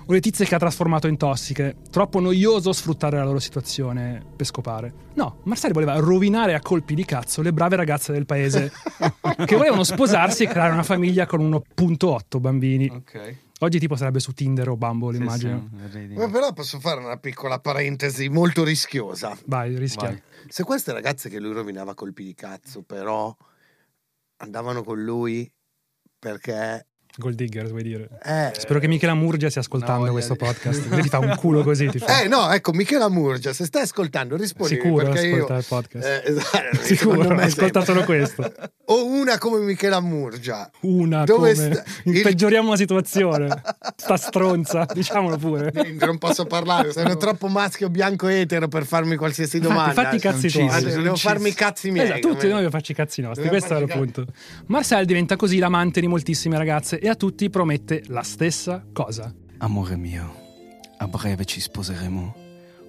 [0.06, 1.76] O le tizie che ha trasformato in tossiche.
[1.90, 4.92] Troppo noioso sfruttare la loro situazione per scopare.
[5.14, 8.70] No, Marcel voleva rovinare a colpi di cazzo le brave ragazze del paese
[9.46, 12.90] che volevano sposarsi e creare una famiglia con 1.8 bambini.
[12.92, 13.36] Ok.
[13.60, 15.68] Oggi tipo sarebbe su Tinder o Bumble, immagino.
[15.70, 16.14] Sì, sì, vedi.
[16.14, 19.38] Ma però posso fare una piccola parentesi molto rischiosa.
[19.46, 20.08] Vai, rischia.
[20.08, 20.22] Vai.
[20.48, 23.34] Se queste ragazze che lui rovinava a colpi di cazzo, però
[24.38, 25.50] andavano con lui
[26.18, 26.86] perché...
[27.16, 28.08] Gold digger, vuoi dire?
[28.24, 30.88] Eh, Spero che Michela Murgia stia ascoltando No, questo podcast.
[30.88, 31.86] Così ti fa un culo così.
[31.88, 32.22] Ti fa.
[32.22, 35.34] eh, no, ecco, Michela Murgia, se stai ascoltando, rispondi Sicuro perché io...
[35.44, 36.06] ascolta il podcast.
[36.06, 38.52] Eh, esatto, Sicuro, ascolta solo questo.
[38.86, 40.68] O una come Michela Murgia.
[40.82, 43.62] Una Dove come sta- il- peggioriamo la situazione.
[43.96, 45.72] Sta stronza, diciamolo pure.
[46.00, 49.92] Non posso parlare, sono troppo maschio bianco etero per farmi qualsiasi domanda.
[49.94, 51.02] Fatti, fatti i cazzi Sono tuoi.
[51.02, 52.04] devo farmi i cazzi miei.
[52.04, 54.26] Esatto, tutti noi dobbiamo farci i cazzi nostri, questo è il punto.
[54.66, 59.30] Marcel diventa così l'amante di moltissime ragazze e a tutti promette la stessa cosa.
[59.58, 60.34] Amore mio,
[60.96, 62.34] a breve ci sposeremo,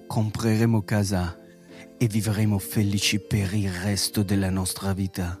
[0.06, 1.38] compreremo casa
[1.98, 5.38] e vivremo felici per il resto della nostra vita.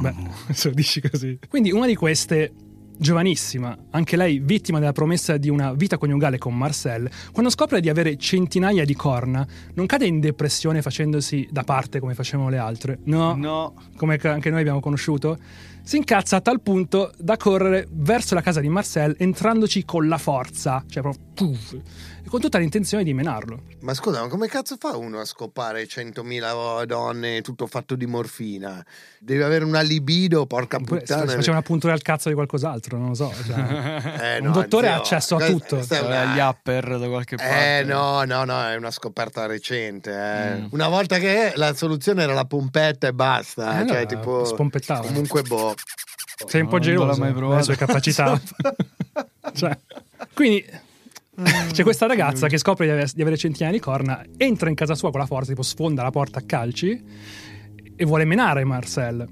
[0.00, 0.14] Beh,
[0.52, 1.38] se lo dici così.
[1.48, 2.52] Quindi una di queste,
[2.98, 7.88] giovanissima, anche lei vittima della promessa di una vita coniugale con Marcel, quando scopre di
[7.88, 12.98] avere centinaia di corna, non cade in depressione facendosi da parte come facevano le altre.
[13.04, 13.74] No, No.
[13.96, 15.38] come anche noi abbiamo conosciuto.
[15.86, 20.18] Si incazza a tal punto da correre verso la casa di Marcel entrandoci con la
[20.18, 21.76] forza, cioè proprio puff,
[22.26, 23.62] con tutta l'intenzione di menarlo.
[23.82, 28.84] Ma scusa, ma come cazzo fa uno a scopare 100.000 donne tutto fatto di morfina?
[29.20, 31.30] Deve avere una libido, porca Oppure si puttana.
[31.32, 33.32] faceva una puntura al cazzo di qualcos'altro, non lo so.
[33.46, 34.14] cioè.
[34.36, 35.74] Eh, un dottore ha accesso a questa- tutto.
[35.76, 37.78] questa è Sarà una- Gli upper da qualche parte.
[37.78, 40.10] Eh no, no, no, è una scoperta recente.
[40.10, 40.54] eh.
[40.62, 40.66] Mm.
[40.70, 43.82] Una volta che la soluzione era la pompetta e basta.
[43.82, 44.44] Eh, cioè, no, tipo.
[44.44, 45.06] spompettava.
[45.06, 45.74] Comunque, boh.
[46.46, 47.62] Sei un po' Non geloso l'ho mai delle provato.
[47.64, 48.40] sue capacità.
[49.56, 49.78] Cioè,
[50.34, 50.64] quindi
[51.72, 54.94] c'è questa ragazza che scopre di avere, di avere centinaia di corna, entra in casa
[54.94, 57.02] sua con la forza, tipo sfonda la porta a calci
[57.94, 59.26] e vuole menare Marcel.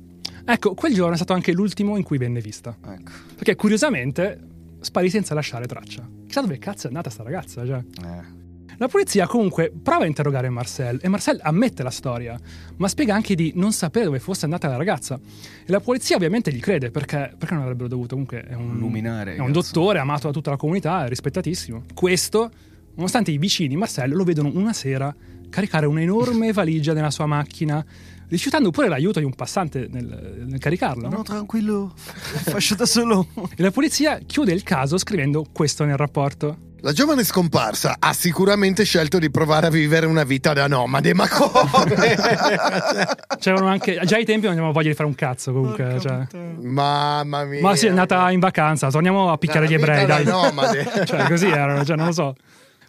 [0.47, 2.75] Ecco, quel giorno è stato anche l'ultimo in cui venne vista.
[2.87, 3.11] Ecco.
[3.35, 4.41] Perché curiosamente
[4.81, 6.09] sparì senza lasciare traccia.
[6.27, 7.79] Chissà dove cazzo è andata sta ragazza, cioè.
[7.79, 8.43] Eh.
[8.79, 12.39] La polizia comunque prova a interrogare Marcel e Marcel ammette la storia,
[12.77, 15.19] ma spiega anche di non sapere dove fosse andata la ragazza.
[15.65, 19.37] E la polizia ovviamente gli crede perché, perché non avrebbero dovuto, comunque è un, luminare,
[19.37, 21.85] è un dottore amato da tutta la comunità, rispettatissimo.
[21.95, 22.51] Questo,
[22.95, 25.15] nonostante i vicini di Marcel lo vedono una sera
[25.55, 27.85] caricare un'enorme valigia nella sua macchina,
[28.29, 31.09] rifiutando pure l'aiuto di un passante nel, nel caricarla.
[31.09, 31.19] no?
[31.19, 33.29] No, tranquillo, faccio da solo.
[33.57, 36.73] E la polizia chiude il caso scrivendo questo nel rapporto.
[36.85, 41.27] La giovane scomparsa ha sicuramente scelto di provare a vivere una vita da nomade, ma
[41.27, 41.97] come?
[43.41, 45.99] C'erano anche, già ai tempi non avevamo voglia di fare un cazzo comunque.
[45.99, 46.27] cioè.
[46.61, 47.63] Mamma mia.
[47.63, 50.25] Ma sì, è andata in vacanza, torniamo a picchiare gli ebrei, da dai.
[50.27, 50.87] nomade.
[51.07, 52.35] cioè, così erano, cioè, non lo so.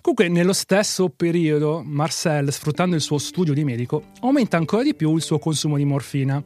[0.05, 5.15] Comunque, nello stesso periodo, Marcel, sfruttando il suo studio di medico, aumenta ancora di più
[5.15, 6.37] il suo consumo di morfina.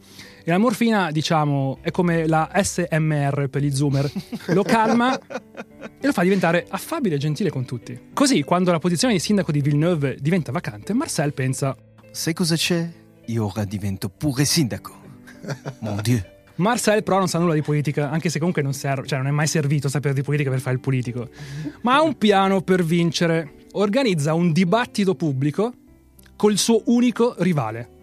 [0.45, 4.09] E la morfina, diciamo, è come la SMR per gli zoomer.
[4.55, 7.99] Lo calma e lo fa diventare affabile e gentile con tutti.
[8.13, 11.75] Così, quando la posizione di sindaco di Villeneuve diventa vacante, Marcel pensa
[12.11, 12.89] Sai cosa c'è?
[13.25, 14.97] Io ora divento pure sindaco.
[15.81, 16.37] Mon Dieu.
[16.59, 19.31] Marcel però non sa nulla di politica, anche se comunque non serve, cioè non è
[19.31, 21.29] mai servito sapere di politica per fare il politico.
[21.81, 23.53] Ma ha un piano per vincere.
[23.73, 25.73] Organizza un dibattito pubblico
[26.35, 27.97] col suo unico rivale.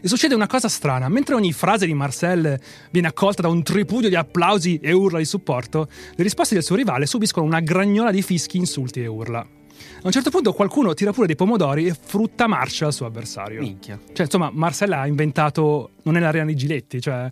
[0.00, 4.08] E succede una cosa strana, mentre ogni frase di Marcel viene accolta da un tripudio
[4.08, 8.22] di applausi e urla di supporto, le risposte del suo rivale subiscono una gragnola di
[8.22, 9.57] fischi, insulti e urla.
[9.98, 13.60] A un certo punto qualcuno tira pure dei pomodori e frutta marcia al suo avversario.
[13.60, 13.98] Minchia.
[14.12, 15.90] Cioè, insomma, Marcel ha inventato.
[16.02, 17.28] Non è l'arena di Giletti, cioè.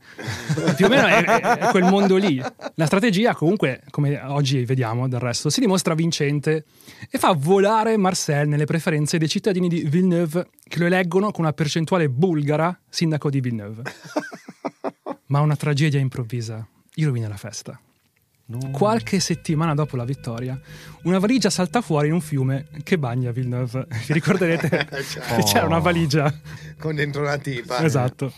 [0.74, 2.42] più o meno è, è- è quel mondo lì.
[2.74, 6.64] La strategia, comunque, come oggi vediamo del resto, si dimostra vincente
[7.08, 11.52] e fa volare Marcel nelle preferenze dei cittadini di Villeneuve che lo eleggono con una
[11.52, 13.82] percentuale bulgara sindaco di Villeneuve.
[15.26, 17.80] Ma una tragedia improvvisa gli rovina la festa.
[18.70, 20.58] Qualche settimana dopo la vittoria,
[21.02, 23.86] una valigia salta fuori in un fiume che bagna Villeneuve.
[24.06, 26.32] Vi ricorderete che c'era una valigia?
[26.78, 27.82] Con dentro una tipa.
[27.82, 28.32] Esatto.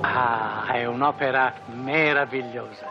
[0.00, 2.86] Ah, è un'opera meravigliosa.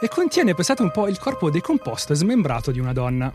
[0.00, 3.32] E contiene, pensate un po', il corpo decomposto e smembrato di una donna.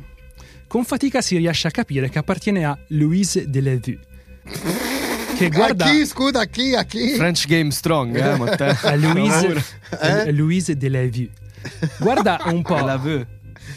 [0.67, 4.88] Con fatica si riesce a capire che appartiene a Louise Delevue.
[5.39, 5.85] Che guarda.
[5.85, 7.15] A chi, scusa, a chi, a chi?
[7.15, 8.75] French Game Strong, eh, Matteo?
[8.83, 9.63] a Louise,
[10.01, 10.07] Eh?
[10.29, 11.29] a Louise Delevue.
[11.99, 12.79] Guarda un po'.
[12.83, 13.25] La ve.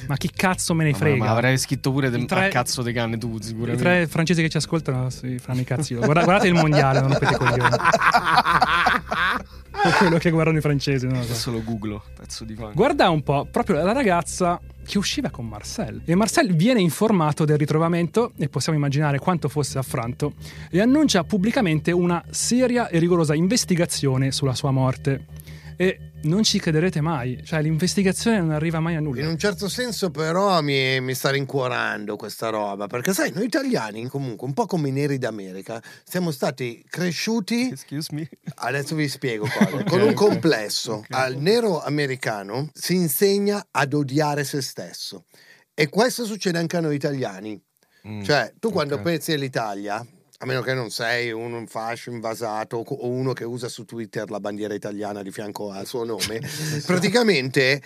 [0.07, 1.25] Ma chi cazzo me ne Ma, frega?
[1.25, 3.83] ma avrei scritto pure de- I tre- cazzo di canne tu, I sicuramente.
[3.83, 6.07] tre francesi che ci ascoltano si faranno i cazzi loro.
[6.07, 7.77] Guarda- guardate il mondiale, non rompete i coglioni.
[9.99, 11.14] Quello che guardano i francesi, so.
[11.14, 12.73] Adesso lo googlo, pezzo di fan.
[12.73, 16.03] Guarda un po', proprio la ragazza che usciva con Marcel.
[16.05, 20.35] E Marcel viene informato del ritrovamento, e possiamo immaginare quanto fosse affranto,
[20.71, 25.27] e annuncia pubblicamente una seria e rigorosa investigazione sulla sua morte.
[25.83, 29.29] E non ci crederete mai, cioè l'investigazione non arriva mai a In nulla.
[29.29, 34.47] un certo senso però mi, mi sta rincuorando questa roba, perché sai, noi italiani comunque,
[34.47, 38.29] un po' come i neri d'America, siamo stati cresciuti, Excuse me.
[38.57, 41.05] adesso vi spiego cosa, con un complesso.
[41.09, 45.25] Al nero americano si insegna ad odiare se stesso.
[45.75, 47.61] E questo succede anche a noi italiani.
[48.07, 50.05] Mm, Cioè, tu quando pensi all'Italia,
[50.42, 54.40] a meno che non sei in fascio invasato o uno che usa su Twitter la
[54.40, 56.40] bandiera italiana di fianco al suo nome,
[56.85, 57.81] praticamente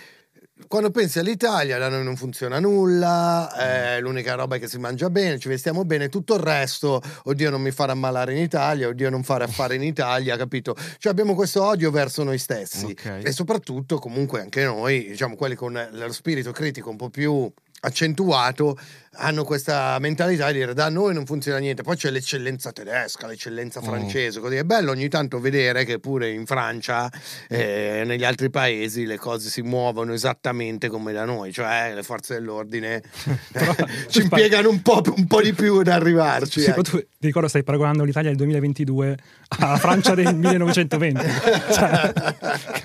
[0.67, 5.11] quando pensi all'Italia da noi non funziona nulla, eh, l'unica roba è che si mangia
[5.11, 9.11] bene, ci vestiamo bene, tutto il resto, oddio non mi fare ammalare in Italia, oddio
[9.11, 10.75] non fare affare in Italia, capito?
[10.97, 13.19] Cioè abbiamo questo odio verso noi stessi Ok.
[13.23, 18.75] e soprattutto comunque anche noi, diciamo quelli con lo spirito critico un po' più accentuato
[19.17, 23.81] hanno questa mentalità di dire da noi non funziona niente poi c'è l'eccellenza tedesca l'eccellenza
[23.81, 23.83] Mm.
[23.83, 27.11] francese così è bello ogni tanto vedere che pure in Francia
[27.47, 32.35] e negli altri paesi le cose si muovono esattamente come da noi cioè le forze
[32.35, 33.01] dell'ordine
[33.53, 33.75] eh,
[34.09, 37.47] ci impiegano un po', un po' di più ad arrivarci Sì, ma tu ti ricordo
[37.47, 39.17] stai paragonando l'Italia del 2022
[39.59, 41.25] alla Francia del 1920.
[41.77, 42.13] Cioè,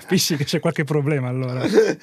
[0.00, 1.62] capisci che c'è qualche problema allora.
[1.62, 1.98] Eh.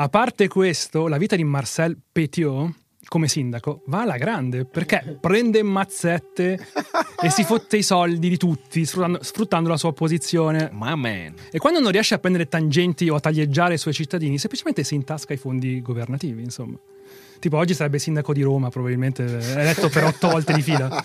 [0.00, 1.96] A parte questo, la vita di Marcel
[2.38, 2.72] Petiot
[3.08, 6.58] come sindaco va alla grande perché prende mazzette
[7.22, 10.68] e si fotte i soldi di tutti sfruttando, sfruttando la sua posizione.
[10.72, 11.32] Ma man.
[11.50, 14.94] E quando non riesce a prendere tangenti o a taglieggiare i suoi cittadini, semplicemente si
[14.94, 16.76] intasca i fondi governativi, insomma.
[17.38, 21.02] Tipo oggi sarebbe sindaco di Roma, probabilmente eletto per otto volte di fila.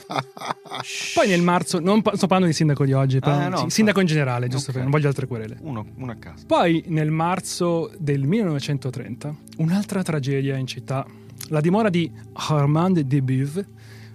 [1.13, 4.08] Poi nel marzo, non pa- sto parlando di sindaco di oggi, Ah, no, sindaco in
[4.08, 4.74] generale, giusto Ok.
[4.74, 5.58] per non voglio altre querele.
[5.62, 6.43] Uno, uno a caso.
[6.48, 11.06] Poi nel marzo del 1930, un'altra tragedia in città.
[11.54, 13.63] La dimora di Armand de Beauve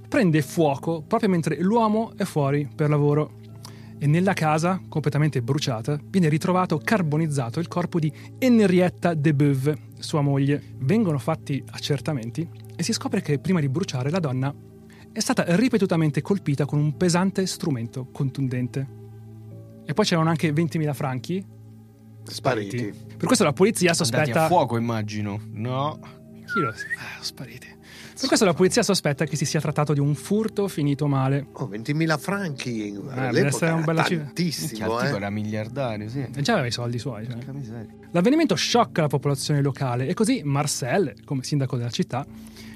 [0.08, 3.36] prende fuoco proprio mentre l'uomo è fuori per lavoro.
[3.96, 10.20] E nella casa, completamente bruciata, viene ritrovato carbonizzato il corpo di Henrietta de Beauve, sua
[10.20, 10.60] moglie.
[10.78, 14.52] Vengono fatti accertamenti e si scopre che prima di bruciare la donna
[15.12, 18.86] è stata ripetutamente colpita con un pesante strumento contundente.
[19.86, 21.46] E poi c'erano anche 20.000 franchi
[22.24, 24.44] spariti per questo la polizia Andati sospetta.
[24.44, 25.40] a fuoco, immagino.
[25.52, 26.17] No.
[26.52, 26.86] Chi lo sa?
[26.96, 27.76] Ah, spariti.
[28.18, 31.46] Per questo la polizia sospetta che si sia trattato di un furto finito male.
[31.52, 35.16] oh, 20.000 franchi deve all'epoca essere un era bella tantissimo tipo eh.
[35.16, 36.26] era miliardario, sì.
[36.34, 37.26] E già aveva i soldi suoi.
[37.26, 37.86] cioè.
[38.10, 42.26] L'avvenimento sciocca la popolazione locale e così Marcel, come sindaco della città,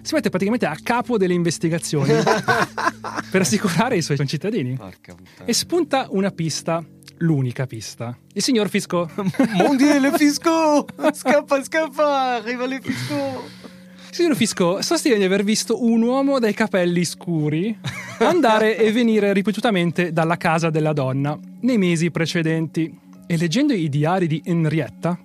[0.02, 2.12] si mette praticamente a capo delle investigazioni
[3.30, 4.76] per assicurare i suoi concittadini.
[4.76, 5.48] Porca puttana.
[5.48, 6.84] E spunta una pista.
[7.18, 8.16] l'unica pista.
[8.32, 9.10] Il signor Fisco.
[9.56, 10.86] Mon Dieu, le fisco!
[11.12, 12.34] Scappa, scappa!
[12.34, 13.61] Arriva le fisco!
[14.12, 17.74] Signor Fisco sostiene di aver visto un uomo dai capelli scuri
[18.18, 22.94] andare e venire ripetutamente dalla casa della donna nei mesi precedenti.
[23.26, 25.18] E leggendo i diari di Henrietta,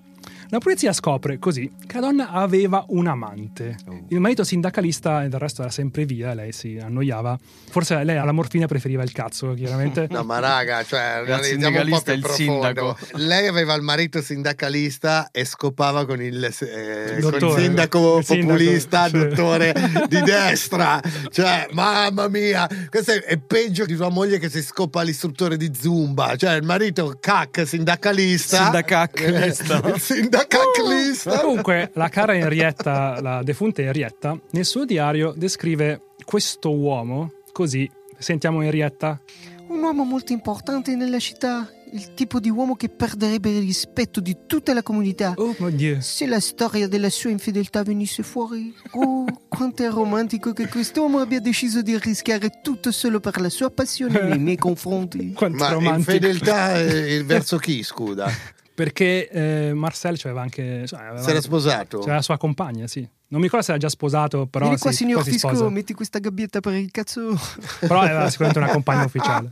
[0.50, 3.76] la polizia scopre così che la donna aveva un amante.
[3.86, 4.04] Oh.
[4.08, 7.38] Il marito sindacalista, e del resto era sempre via, lei si annoiava.
[7.70, 10.06] Forse lei alla morfina preferiva il cazzo, chiaramente.
[10.18, 12.52] No, ma raga, cioè, Il analizziamo un po' sindacalista è il profondo.
[12.52, 12.96] sindaco.
[13.12, 17.62] Lei aveva il marito sindacalista e scopava con il, eh, Il con il dottore.
[17.62, 19.12] sindaco Il sindaco, populista, sì.
[19.12, 19.74] dottore
[20.08, 21.00] di destra.
[21.30, 25.70] Cioè, mamma mia, questo è, è peggio di tua moglie che si scopa l'istruttore di
[25.78, 26.34] Zumba.
[26.36, 28.62] Cioè, il marito cac sindacalista.
[28.64, 29.82] Sindacaclista.
[29.84, 31.34] Eh, il sindacalista.
[31.34, 37.90] Ma comunque, la cara Henrietta, la defunta Henrietta, nel suo diario descrive questo uomo così.
[38.18, 39.20] Sentiamo Henrietta.
[39.68, 44.36] Un uomo molto importante nella città, il tipo di uomo che perderebbe il rispetto di
[44.46, 45.34] tutta la comunità.
[45.36, 46.00] Oh mon Dieu.
[46.00, 51.40] Se la storia della sua infedeltà venisse fuori, oh, quanto è romantico che quest'uomo abbia
[51.40, 55.32] deciso di rischiare tutto solo per la sua passione nei miei confronti.
[55.34, 56.12] Quanto Ma romantico.
[56.12, 58.30] infedeltà eh, verso chi, scusa?
[58.78, 60.86] Perché eh, Marcel aveva anche.
[60.86, 61.98] Cioè, aveva, Si era sposato?
[61.98, 63.00] C'era la sua compagna, sì.
[63.00, 64.66] Non mi ricordo se era già sposato, però.
[64.66, 65.68] Vieni qua, sì, signor quasi Fisco, sposa.
[65.68, 67.36] metti questa gabbietta per il cazzo.
[67.80, 69.48] Però aveva sicuramente una compagna ufficiale.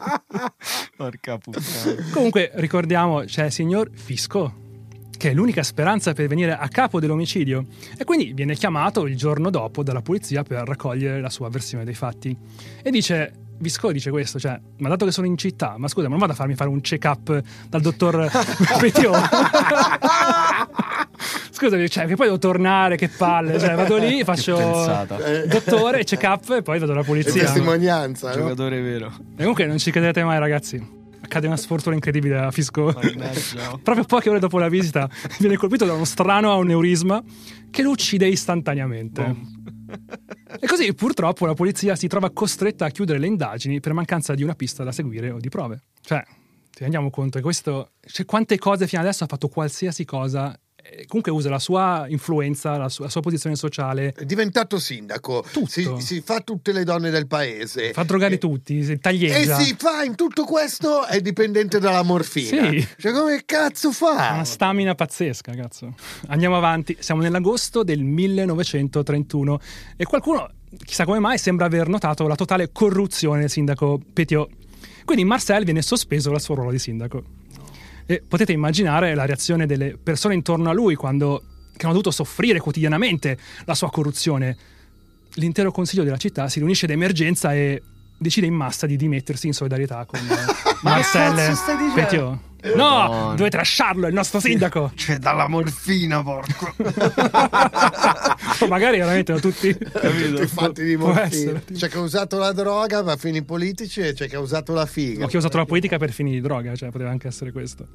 [0.97, 2.09] Porca puttana.
[2.13, 4.55] Comunque, ricordiamo, c'è il signor Fisco,
[5.17, 7.67] che è l'unica speranza per venire a capo dell'omicidio.
[7.99, 11.95] E quindi viene chiamato il giorno dopo dalla polizia per raccogliere la sua versione dei
[11.95, 12.37] fatti.
[12.81, 13.41] E dice.
[13.59, 16.33] Visco dice questo, cioè, ma dato che sono in città, ma scusa, ma non vado
[16.33, 18.31] a farmi fare un check-up dal dottor
[18.79, 19.13] Petio?
[21.51, 24.57] Scusami, cioè, che poi devo tornare, che palle, cioè, vado lì, faccio
[25.49, 27.45] dottore, check-up e poi vado alla È polizia.
[27.45, 28.35] testimonianza, no?
[28.35, 29.07] Giocatore vero.
[29.35, 31.05] E comunque non ci credete mai, ragazzi.
[31.19, 32.93] Accade una sfortuna incredibile a Fisco.
[32.95, 33.79] Mannaggia.
[33.83, 35.09] Proprio poche ore dopo la visita
[35.41, 37.21] viene colpito da uno strano aneurisma
[37.71, 39.35] che lo uccide istantaneamente.
[40.61, 44.43] E così purtroppo la polizia si trova costretta a chiudere le indagini per mancanza di
[44.43, 45.83] una pista da seguire o di prove.
[46.01, 46.23] Cioè,
[46.71, 47.93] ci rendiamo conto che questo...
[48.01, 50.59] Cioè, quante cose fino adesso ha fatto qualsiasi cosa
[51.07, 55.89] comunque usa la sua influenza, la sua, la sua posizione sociale, È diventato sindaco, si,
[55.99, 57.93] si fa tutte le donne del paese.
[57.93, 59.59] fa drogare E- tutti, si E taglieggia.
[59.59, 62.71] si fa in tutto questo è dipendente dalla morfina.
[62.71, 62.87] Sì.
[62.99, 64.33] Cioè, come cazzo fa?
[64.35, 65.95] una stamina pazzesca, cazzo.
[66.29, 69.61] Andiamo avanti, siamo nell'agosto del 1931
[69.97, 70.51] e qualcuno,
[70.85, 74.49] chissà come mai, sembra aver notato la totale corruzione del sindaco Petiot.
[75.05, 77.23] Quindi Marcel viene sospeso dal suo ruolo di sindaco.
[78.07, 81.43] E potete immaginare la reazione delle persone intorno a lui quando
[81.77, 84.57] che hanno dovuto soffrire quotidianamente la sua corruzione.
[85.35, 87.83] L'intero consiglio della città si riunisce d'emergenza e
[88.17, 91.55] decide in massa di dimettersi in solidarietà con eh, Marcel?
[91.95, 92.39] Petiot.
[92.75, 93.35] No, Madonna.
[93.35, 94.91] dovete lasciarlo, è il nostro sindaco.
[94.95, 96.75] C'è dalla morfina, porco.
[98.61, 101.63] O magari veramente erano tutti Tutti fatti di essere.
[101.73, 104.87] C'è chi ha usato la droga per fini politici e c'è chi ha usato la
[104.87, 105.25] figa.
[105.25, 107.87] Ho chi ha usato la politica per fini di droga, cioè poteva anche essere questo.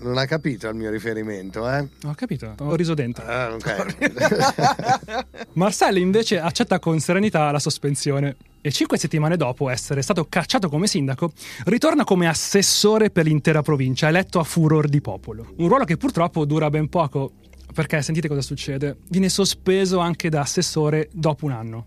[0.00, 1.84] Non ha capito il mio riferimento, eh?
[2.04, 3.24] Ho capito, ho riso dentro.
[3.26, 5.26] Ah, ok.
[5.54, 10.86] Marcel invece accetta con serenità la sospensione e cinque settimane dopo essere stato cacciato come
[10.86, 11.32] sindaco,
[11.64, 15.54] ritorna come assessore per l'intera provincia, eletto a furor di popolo.
[15.56, 17.32] Un ruolo che purtroppo dura ben poco,
[17.72, 18.98] perché sentite cosa succede.
[19.08, 21.86] Viene sospeso anche da assessore dopo un anno.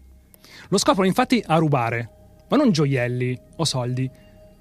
[0.70, 2.10] Lo scoprono infatti a rubare,
[2.50, 4.10] ma non gioielli o soldi.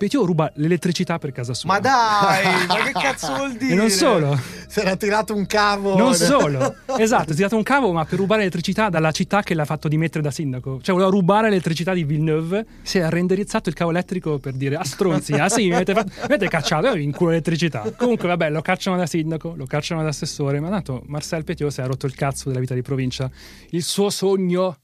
[0.00, 1.74] Petiot ruba l'elettricità per casa sua.
[1.74, 3.68] Ma dai, ma che cazzo vuol dire?
[3.72, 4.34] E non solo,
[4.66, 5.94] Si era tirato un cavo.
[5.94, 9.52] non solo, esatto, si è tirato un cavo, ma per rubare l'elettricità dalla città che
[9.52, 10.80] l'ha fatto dimettere da sindaco.
[10.80, 14.84] Cioè, voleva rubare l'elettricità di Villeneuve, si è renderizzato il cavo elettrico per dire a
[14.84, 17.82] stronzi, ah sì, mi avete, fatto- mi avete cacciato, io vi inculo l'elettricità.
[17.94, 21.82] Comunque, vabbè, lo cacciano da sindaco, lo cacciano da assessore, ma tanto Marcel Petiot si
[21.82, 23.30] è rotto il cazzo della vita di provincia.
[23.72, 24.78] Il suo sogno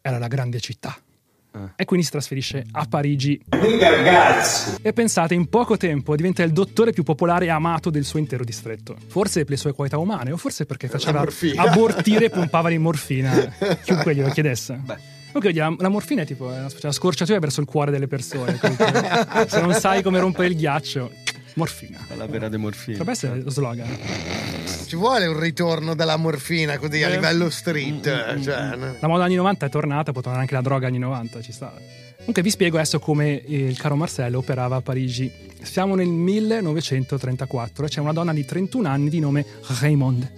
[0.00, 0.96] era la grande città.
[1.76, 3.40] E quindi si trasferisce a Parigi.
[4.82, 8.44] E pensate, in poco tempo diventa il dottore più popolare e amato del suo intero
[8.44, 8.96] distretto.
[9.08, 13.52] Forse per le sue qualità umane, o forse perché faceva abortire e pompava di morfina.
[13.82, 14.80] Chiunque glielo chiedesse.
[15.32, 18.58] Comunque la, la morfina è tipo una specie di scorciatoia verso il cuore delle persone.
[18.58, 19.46] comunque.
[19.48, 21.10] Se non sai come rompere il ghiaccio,
[21.54, 22.04] morfina.
[22.16, 22.98] La vera de morfina.
[22.98, 23.88] Potrebbe essere lo slogan.
[24.90, 28.40] Ci vuole un ritorno della morfina così a livello street.
[28.42, 28.96] Cioè, no?
[28.98, 31.72] La moda anni 90 è tornata, può tornare anche la droga anni 90, ci sta.
[32.16, 35.30] Comunque vi spiego adesso come il caro Marcello operava a Parigi.
[35.62, 39.46] Siamo nel 1934 e c'è una donna di 31 anni di nome
[39.78, 40.28] Raymond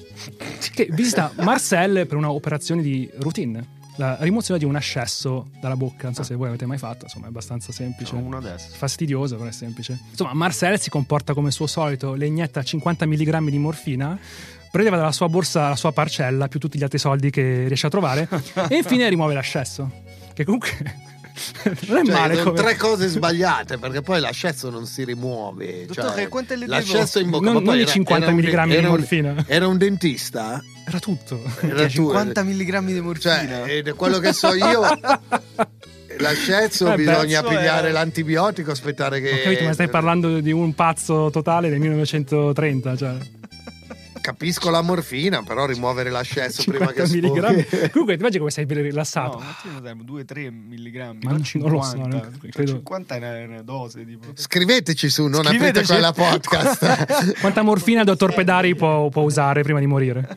[0.75, 3.81] che visita Marcel per una operazione di routine.
[3.96, 6.05] La rimozione di un ascesso dalla bocca.
[6.05, 8.14] Non so se voi avete mai fatto, insomma, è abbastanza semplice.
[8.14, 8.68] Uno adesso.
[8.72, 9.98] Fastidioso, però è semplice.
[10.11, 14.18] Insomma, Marcel si comporta come suo solito, le inietta 50 mg di morfina,
[14.70, 17.90] prendeva dalla sua borsa la sua parcella più tutti gli altri soldi che riesce a
[17.90, 18.28] trovare
[18.68, 19.90] e infine rimuove l'ascesso.
[20.32, 20.70] Che comunque
[21.88, 22.62] non è Cioè, male sono come...
[22.62, 25.84] tre cose sbagliate perché poi l'ascesso non si rimuove.
[25.86, 28.76] Dottore, cioè, quante le l'ascesso in bocca Non- non i era- 50 era un- milligrammi
[28.80, 29.45] di morfina.
[29.47, 30.62] Era un dentista?
[30.87, 31.41] Era tutto.
[31.61, 33.47] Era tu- 50 mg di morfina.
[33.64, 34.80] Cioè, eh, quello che so io,
[36.18, 39.33] l'ascesso Eh bisogna cazzo è- pigliare l'antibiotico, aspettare che.
[39.33, 43.14] Ho capito, ma stai parlando di un pazzo totale del 1930, cioè
[44.23, 47.66] Capisco la morfina, però rimuovere l'ascesso prima 50 che milligrammi.
[47.91, 49.39] Comunque, ti immagini come sei rilassato.
[49.39, 51.25] No, ma tu non sai, 2-3 mg.
[51.25, 51.97] Ma non non lo so, 50.
[52.16, 52.73] non Cioè, credo.
[52.73, 54.05] 50 è una, una dose.
[54.07, 54.29] Tipo.
[54.35, 55.87] Scriveteci su, non aprite Scriveteci.
[55.91, 57.41] quella podcast.
[57.43, 60.37] Quanta morfina il dottor Pedari può, può usare prima di morire?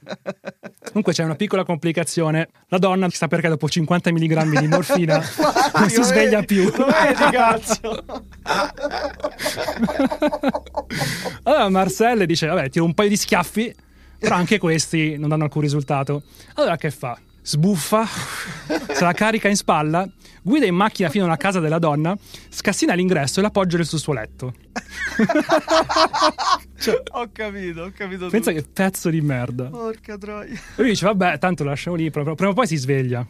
[0.85, 2.49] Comunque c'è una piccola complicazione.
[2.69, 5.17] La donna sta perché dopo 50 mg di morfina
[5.77, 6.71] non si sveglia più.
[6.75, 8.03] Lo vedi, cazzo?
[11.43, 13.74] Allora Marcel dice, vabbè, tiro un paio di schiaffi,
[14.25, 16.23] però anche questi non danno alcun risultato.
[16.55, 17.15] Allora che fa?
[17.43, 20.09] Sbuffa, se la carica in spalla,
[20.41, 22.17] guida in macchina fino alla casa della donna,
[22.49, 24.51] scassina l'ingresso e l'appoggia sul suo letto.
[27.11, 28.29] ho capito, ho capito.
[28.29, 28.63] Pensa tutto.
[28.63, 29.65] che pezzo di merda.
[29.65, 30.59] Porca troia.
[30.77, 33.27] Lui dice, vabbè, tanto lo lasciamo lì, però prima o poi si sveglia.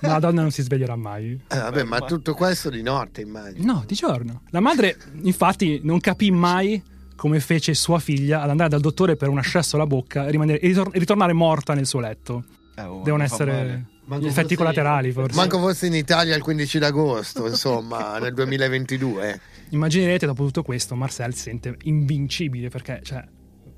[0.00, 1.40] Ma la donna non si sveglierà mai.
[1.46, 3.72] Eh, vabbè, ma tutto questo di notte, immagino.
[3.72, 4.42] No, di giorno.
[4.50, 6.82] La madre, infatti, non capì mai
[7.16, 10.60] come fece sua figlia ad andare dal dottore per un ascesso alla bocca e, rimanere-
[10.60, 12.44] e ritor- ritornare morta nel suo letto.
[12.76, 15.36] Eh, oh, Devono essere effetti fosse- collaterali, forse.
[15.36, 19.40] Manco fosse in Italia il 15 d'agosto, insomma, nel 2022.
[19.70, 23.24] Immaginerete dopo tutto questo, Marcel si sente invincibile perché, cioè,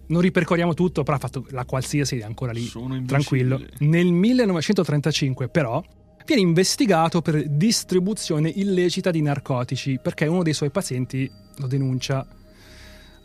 [0.09, 3.57] non ripercorriamo tutto, però ha fatto la qualsiasi è ancora lì, Sono invincibile.
[3.57, 3.61] tranquillo.
[3.91, 5.83] Nel 1935, però,
[6.27, 12.27] viene investigato per distribuzione illecita di narcotici perché uno dei suoi pazienti lo denuncia.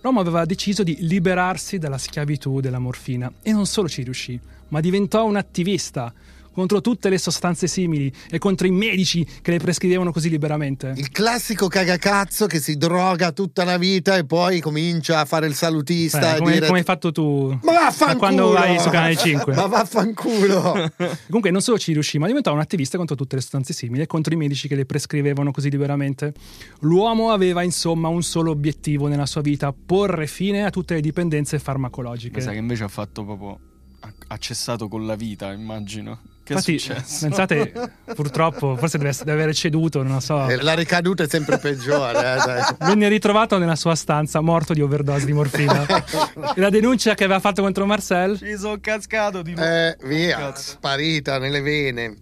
[0.04, 4.38] L'uomo aveva deciso di liberarsi dalla schiavitù della morfina e non solo ci riuscì,
[4.68, 6.14] ma diventò un attivista
[6.54, 10.94] contro tutte le sostanze simili e contro i medici che le prescrivevano così liberamente.
[10.96, 15.56] Il classico cagacazzo che si droga tutta la vita e poi comincia a fare il
[15.56, 18.12] salutista Eh, e come, dire come hai fatto tu Ma vaffanculo!
[18.14, 19.54] da quando vai su Canale 5.
[19.56, 20.92] Ma vaffanculo!
[21.26, 24.08] Comunque non solo ci riuscì, ma diventò un attivista contro tutte le sostanze simili e
[24.08, 26.34] contro i medici che le prescrivevano così liberamente.
[26.80, 31.60] L'uomo aveva insomma un solo obiettivo nella sua vita, porre fine a tutte le dipendenze
[31.60, 32.38] farmacologiche.
[32.38, 33.60] Mi sa che invece ha fatto proprio.
[34.28, 36.20] Ha cessato con la vita, immagino.
[36.44, 37.26] Che Infatti, è successo?
[37.28, 37.72] pensate,
[38.16, 40.48] purtroppo, forse deve, deve aver ceduto, non lo so.
[40.50, 42.18] E La ricaduta è sempre peggiore.
[42.18, 42.62] eh, dai.
[42.80, 45.86] Venne ritrovato nella sua stanza morto di overdose di morfina.
[45.86, 46.04] e
[46.60, 49.70] la denuncia che aveva fatto contro Marcel Ci sono cascato di nuovo.
[49.70, 50.72] Eh, via, Cazzo.
[50.72, 52.16] sparita nelle vene.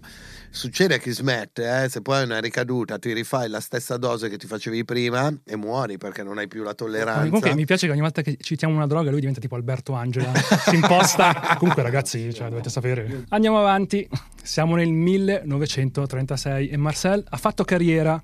[0.54, 1.90] Succede a chi smette, eh?
[1.90, 5.56] se poi hai una ricaduta ti rifai la stessa dose che ti facevi prima e
[5.56, 7.24] muori perché non hai più la tolleranza.
[7.24, 10.34] Comunque mi piace che ogni volta che citiamo una droga lui diventa tipo Alberto Angela.
[10.36, 11.56] si imposta.
[11.58, 13.26] Comunque ragazzi, cioè, dovete sapere.
[13.30, 14.08] Andiamo avanti.
[14.44, 18.22] Siamo nel 1936 e Marcel ha fatto carriera.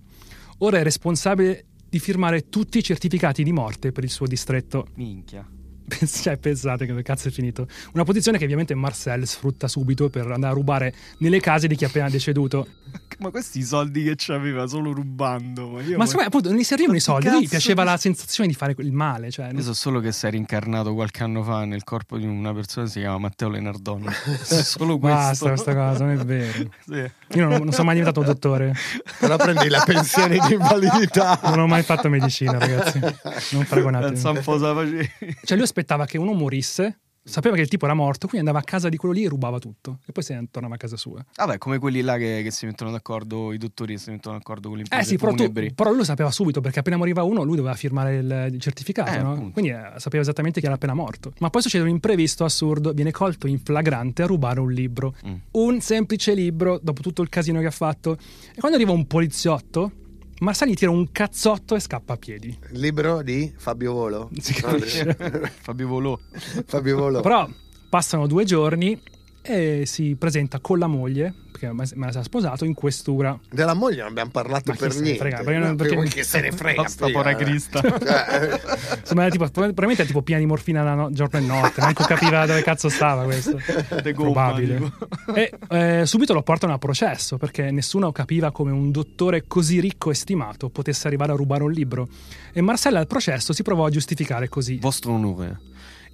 [0.59, 4.87] Ora è responsabile di firmare tutti i certificati di morte per il suo distretto.
[4.95, 5.47] Minchia.
[5.87, 7.67] Cioè, pensate che cazzo è finito.
[7.93, 11.85] Una posizione che ovviamente Marcel sfrutta subito per andare a rubare nelle case di chi
[11.85, 12.67] è appena deceduto.
[13.19, 15.69] Ma questi soldi che c'aveva solo rubando.
[15.69, 18.47] Ma, io Ma secondo me appunto non gli servivano i soldi, lui piaceva la sensazione
[18.49, 19.31] di fare il male.
[19.31, 22.85] Cioè, Io so solo che sei rincarnato qualche anno fa nel corpo di una persona
[22.85, 24.05] che si chiama Matteo Lenardon.
[24.43, 25.17] solo questo.
[25.17, 26.69] Basta questa cosa, non è vero.
[26.87, 27.11] Sì.
[27.37, 28.73] Io non, non sono mai diventato dottore,
[29.19, 31.39] Però prendi la pensione di invalidità.
[31.43, 32.99] non ho mai fatto medicina, ragazzi.
[32.99, 34.27] Non Pensa paragonate.
[34.27, 35.11] un po' se la facevi.
[35.43, 38.63] Cioè, lui aspettava che uno morisse, sapeva che il tipo era morto, quindi andava a
[38.63, 39.99] casa di quello lì e rubava tutto.
[40.07, 41.23] E poi se ne tornava a casa sua.
[41.35, 44.69] Vabbè, come quelli là che, che si mettono d'accordo, i dottori che si mettono d'accordo
[44.69, 47.43] con Eh l'impresa sì, però, tu- però lui lo sapeva subito perché appena moriva uno
[47.43, 49.51] lui doveva firmare il, il certificato, Eh, no?
[49.51, 51.33] quindi eh, sapeva esattamente che era appena morto.
[51.39, 55.13] Ma poi succede un imprevisto assurdo, viene colto in flagrante a rubare un libro.
[55.27, 55.35] Mm.
[55.51, 58.13] Un semplice libro, dopo tutto il casino che ha fatto.
[58.55, 59.91] E quando arriva un poliziotto,
[60.39, 62.57] Gli tira un cazzotto e scappa a piedi.
[62.71, 64.29] Libro di Fabio Volo.
[64.39, 65.15] Si capisce.
[65.61, 66.17] Fabio Volò.
[66.65, 67.21] Fabio Volo.
[67.21, 67.49] Però
[67.89, 68.99] passano due giorni
[69.41, 73.37] e si presenta con la moglie, perché me la si è sposato, in questura.
[73.49, 75.17] Della moglie non abbiamo parlato per niente.
[75.17, 76.81] frega, perché No, perché- chi se ne frega.
[76.83, 77.35] Basta, figa, pora eh.
[77.35, 77.81] Crista.
[77.81, 78.59] Cioè,
[78.99, 82.03] Insomma, era tipo, probabilmente è tipo piena di morfina la no- giorno e notte, manco
[82.03, 83.57] capiva dove cazzo stava questo.
[84.13, 84.91] Gomma, Probabile.
[85.35, 90.11] E eh, subito lo portano a processo perché nessuno capiva come un dottore così ricco
[90.11, 92.07] e stimato potesse arrivare a rubare un libro.
[92.53, 94.77] E Marcella al processo si provò a giustificare così.
[94.77, 95.59] Vostro onore,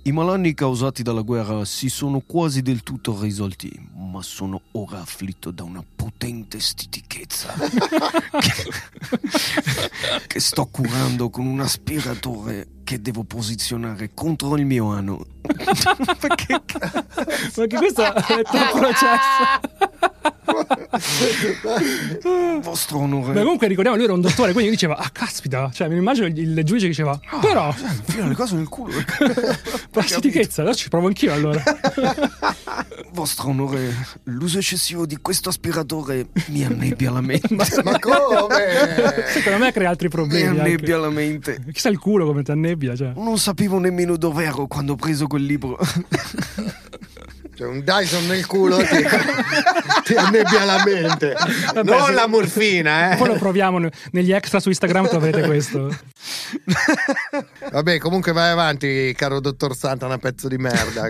[0.06, 5.50] I malanni causati dalla guerra si sono quasi del tutto risolti, ma sono ora afflitto
[5.50, 8.68] da una potente stitichezza che,
[10.28, 15.26] che sto curando con un aspiratore che devo posizionare contro il mio ano.
[16.20, 16.62] Perché
[17.54, 19.73] Perché questo è il tuo processo.
[22.62, 23.34] Vostro onore.
[23.34, 26.38] Ma comunque ricordiamo, lui era un dottore, quindi diceva, ah caspita, cioè mi immagino il,
[26.38, 28.94] il giudice diceva, però, Fila le cose nel culo.
[29.92, 31.62] plastichezza, adesso ci provo anch'io allora.
[33.14, 37.54] Vostro onore, l'uso eccessivo di questo aspiratore mi annebbia la mente.
[37.84, 38.66] Ma come?
[39.32, 40.48] Secondo me crea altri Mi problemi.
[40.48, 40.62] anche.
[40.62, 41.64] annebbia la mente.
[41.72, 43.14] Chissà il culo come ti annebbia, cioè.
[43.16, 45.78] Non sapevo nemmeno dove ero quando ho preso quel libro.
[47.64, 48.86] C'è un Dyson nel culo ti,
[50.04, 51.34] ti annebbia la mente.
[51.74, 53.40] Vabbè, non se- la morfina, Poi lo eh.
[53.40, 55.88] proviamo ne- negli extra su Instagram, troverete questo.
[57.72, 61.10] Vabbè, comunque vai avanti, caro dottor Santana, pezzo di merda.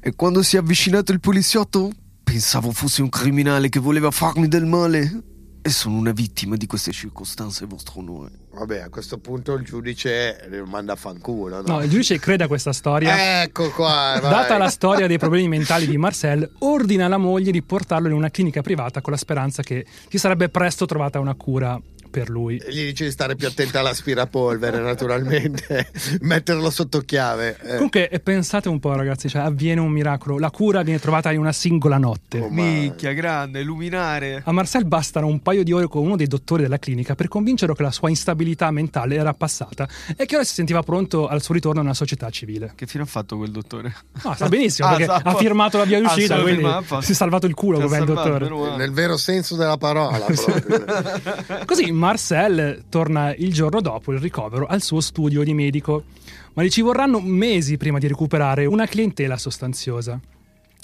[0.00, 1.92] E quando si è avvicinato il poliziotto,
[2.24, 5.22] pensavo fosse un criminale che voleva farmi del male.
[5.62, 8.32] E sono una vittima di queste circostanze, vostro onore.
[8.56, 11.60] Vabbè, a questo punto il giudice lo manda a fanculo.
[11.60, 11.74] No?
[11.74, 13.42] No, il giudice crede a questa storia.
[13.42, 14.18] Ecco qua.
[14.20, 14.30] vai.
[14.30, 18.30] Data la storia dei problemi mentali di Marcel, ordina alla moglie di portarlo in una
[18.30, 21.78] clinica privata con la speranza che ci sarebbe presto trovata una cura
[22.16, 22.58] per lui.
[22.66, 25.90] Gli dice di stare più attenta all'aspirapolvere, naturalmente.
[26.20, 27.58] Metterlo sotto chiave.
[27.62, 27.74] Eh.
[27.74, 31.40] Comunque eh, pensate un po' ragazzi, cioè avviene un miracolo, la cura viene trovata in
[31.40, 32.38] una singola notte.
[32.40, 34.40] Oh, ma- Minchia, grande, luminare.
[34.46, 37.74] A Marcel bastano un paio di ore con uno dei dottori della clinica per convincerlo
[37.74, 39.86] che la sua instabilità mentale era passata
[40.16, 42.72] e che ora si sentiva pronto al suo ritorno nella società civile.
[42.74, 43.94] Che fine ha fatto quel dottore?
[44.24, 46.66] No, sta benissimo Ah, ha firmato la via Ah, d'uscita, solo quindi
[47.02, 48.48] si è salvato il culo come il dottore.
[48.76, 50.24] Nel vero senso della parola.
[51.66, 56.04] Così Marcel torna il giorno dopo il ricovero al suo studio di medico,
[56.52, 60.20] ma gli ci vorranno mesi prima di recuperare una clientela sostanziosa.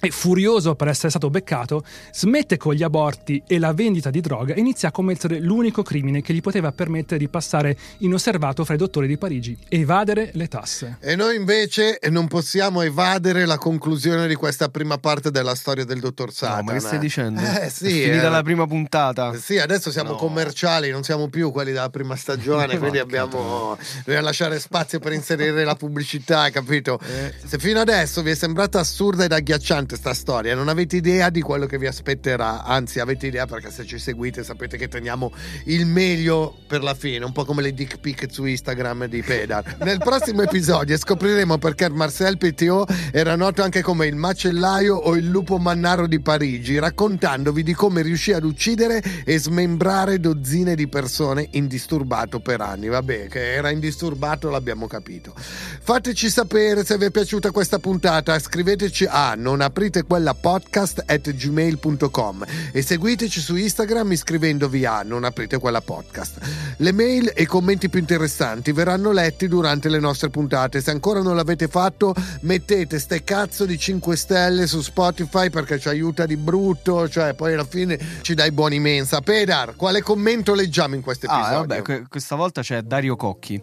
[0.04, 4.52] E furioso per essere stato beccato, smette con gli aborti e la vendita di droga
[4.52, 8.76] e inizia a commettere l'unico crimine che gli poteva permettere di passare inosservato fra i
[8.76, 10.96] dottori di Parigi, evadere le tasse.
[10.98, 16.00] E noi invece non possiamo evadere la conclusione di questa prima parte della storia del
[16.00, 16.56] dottor Satana.
[16.56, 17.40] No, ma che stai dicendo?
[17.40, 18.02] Eh È sì.
[18.02, 18.30] finita eh.
[18.30, 19.32] la prima puntata.
[19.36, 20.16] Sì, adesso siamo No.
[20.16, 25.62] commerciali, non siamo più quelli della prima stagione, quindi abbiamo dobbiamo lasciare spazio per inserire
[25.62, 26.98] la pubblicità, capito?
[26.98, 27.32] Eh.
[27.46, 31.40] Se fino adesso vi è sembrata assurda ed agghiacciante sta storia, non avete idea di
[31.40, 35.32] quello che vi aspetterà, anzi avete idea perché se ci seguite sapete che teniamo
[35.66, 39.76] il meglio per la fine, un po' come le dick pic su Instagram di Pedar.
[39.80, 45.28] Nel prossimo episodio scopriremo perché Marcel PTO era noto anche come il macellaio o il
[45.28, 51.48] lupo mannaro di Parigi, raccontandovi di come riuscì ad uccidere e smembrare dozzine di persone
[51.52, 52.88] indisturbato per anni.
[52.88, 55.34] Vabbè, che era indisturbato l'abbiamo capito.
[55.36, 61.28] Fateci sapere se vi è piaciuta questa puntata, scriveteci a non aprite quella podcast at
[61.28, 66.38] gmail.com e seguiteci su Instagram iscrivendovi a non aprite quella podcast.
[66.76, 70.80] Le mail e i commenti più interessanti verranno letti durante le nostre puntate.
[70.80, 75.88] Se ancora non l'avete fatto, mettete ste cazzo di 5 stelle su Spotify perché ci
[75.88, 79.20] aiuta di brutto, cioè poi alla fine ci dai buoni mensa.
[79.20, 81.56] Pedar, quale commento leggiamo in questo episodio?
[81.56, 83.60] Ah, vabbè, que- questa volta c'è Dario Cocchi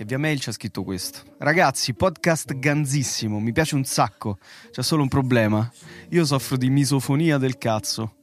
[0.00, 1.20] che via mail ha scritto questo.
[1.36, 4.38] Ragazzi, podcast ganzissimo, mi piace un sacco.
[4.70, 5.70] C'è solo un problema.
[6.08, 8.19] Io soffro di misofonia del cazzo.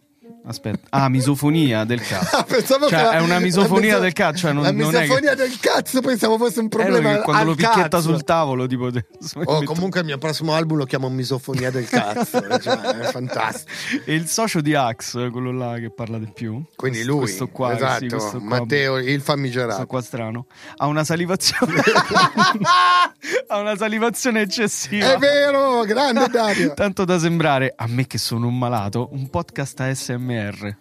[0.48, 0.88] Aspetta.
[0.92, 2.36] Ah, misofonia del cazzo.
[2.38, 5.00] Ah, pensavo Cioè, è una misofonia miso- del cazzo, cioè non- la non è che-
[5.02, 8.02] misofonia del cazzo pensavo fosse un Eh, problema quando al lo picchietta cazzo.
[8.02, 8.90] sul tavolo, tipo.
[9.46, 13.72] Oh, comunque il mio prossimo album lo chiamo Misofonia del cazzo, cioè, è fantastico.
[14.06, 16.64] E il socio di Axe, quello là che parla di più.
[16.76, 19.86] Quindi questo- lui, questo qua, esatto, sì, questo qua, Matteo, il questo famigerato.
[19.86, 20.46] qua strano.
[20.78, 21.82] Ha una salivazione.
[23.48, 25.14] ha una salivazione eccessiva.
[25.14, 26.74] È vero, grande Dario.
[26.74, 30.36] Tanto da sembrare, a me che sono un malato, un podcast ASMR.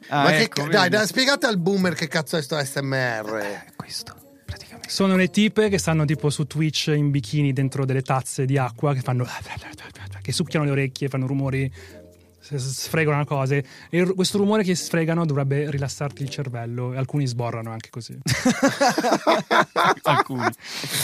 [0.09, 3.35] Ah, Ma che ecco, ca- dai, dai, spiegate al boomer che cazzo è sto SMR.
[3.37, 4.15] È questo.
[4.87, 8.95] Sono le tipe che stanno tipo su Twitch in bikini dentro delle tazze di acqua
[8.95, 9.27] che fanno
[10.23, 11.71] che succhiano le orecchie, fanno rumori
[12.55, 17.91] sfregano cose e questo rumore che sfregano dovrebbe rilassarti il cervello e alcuni sborrano anche
[17.91, 18.17] così.
[20.03, 20.47] Alcuni.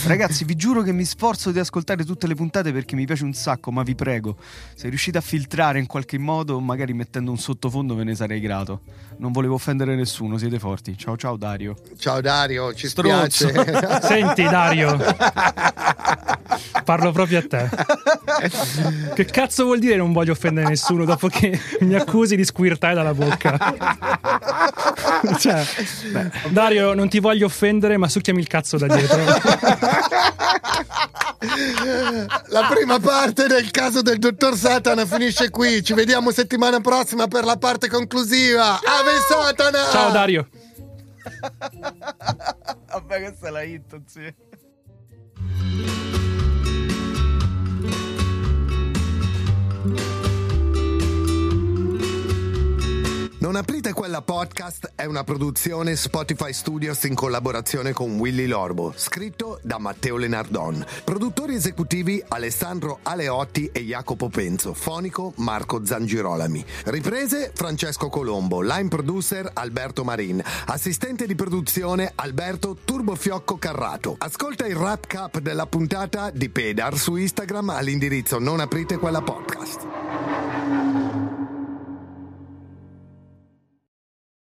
[0.07, 3.32] Ragazzi, vi giuro che mi sforzo di ascoltare tutte le puntate perché mi piace un
[3.32, 4.36] sacco, ma vi prego,
[4.74, 8.82] se riuscite a filtrare in qualche modo, magari mettendo un sottofondo, ve ne sarei grato.
[9.18, 10.97] Non volevo offendere nessuno, siete forti.
[10.97, 11.76] Ciao ciao Dario.
[11.97, 13.53] Ciao Dario, ci spiace.
[14.03, 14.97] Senti Dario,
[16.84, 17.68] parlo proprio a te.
[19.14, 23.14] Che cazzo vuol dire non voglio offendere nessuno dopo che mi accusi di squirtare dalla
[23.14, 23.59] bocca?
[25.39, 25.64] Cioè,
[26.51, 29.22] Dario, non ti voglio offendere, ma succhiami il cazzo da dietro.
[32.49, 35.83] La prima parte del caso del dottor Satana finisce qui.
[35.83, 38.74] Ci vediamo settimana prossima per la parte conclusiva.
[38.74, 39.89] Ave Satana!
[39.91, 40.49] Ciao Dario.
[42.91, 44.35] Vabbè, questa è la hit, sì.
[53.43, 59.59] Non aprite quella podcast è una produzione Spotify Studios in collaborazione con Willy Lorbo, scritto
[59.64, 60.86] da Matteo Lenardon.
[61.03, 66.64] Produttori esecutivi Alessandro Aleotti e Jacopo Penzo, fonico Marco Zangirolami.
[66.84, 74.14] Riprese Francesco Colombo, line producer Alberto Marin, assistente di produzione Alberto Turbofiocco Carrato.
[74.18, 80.61] Ascolta il wrap cap della puntata di Pedar su Instagram all'indirizzo non aprite quella podcast.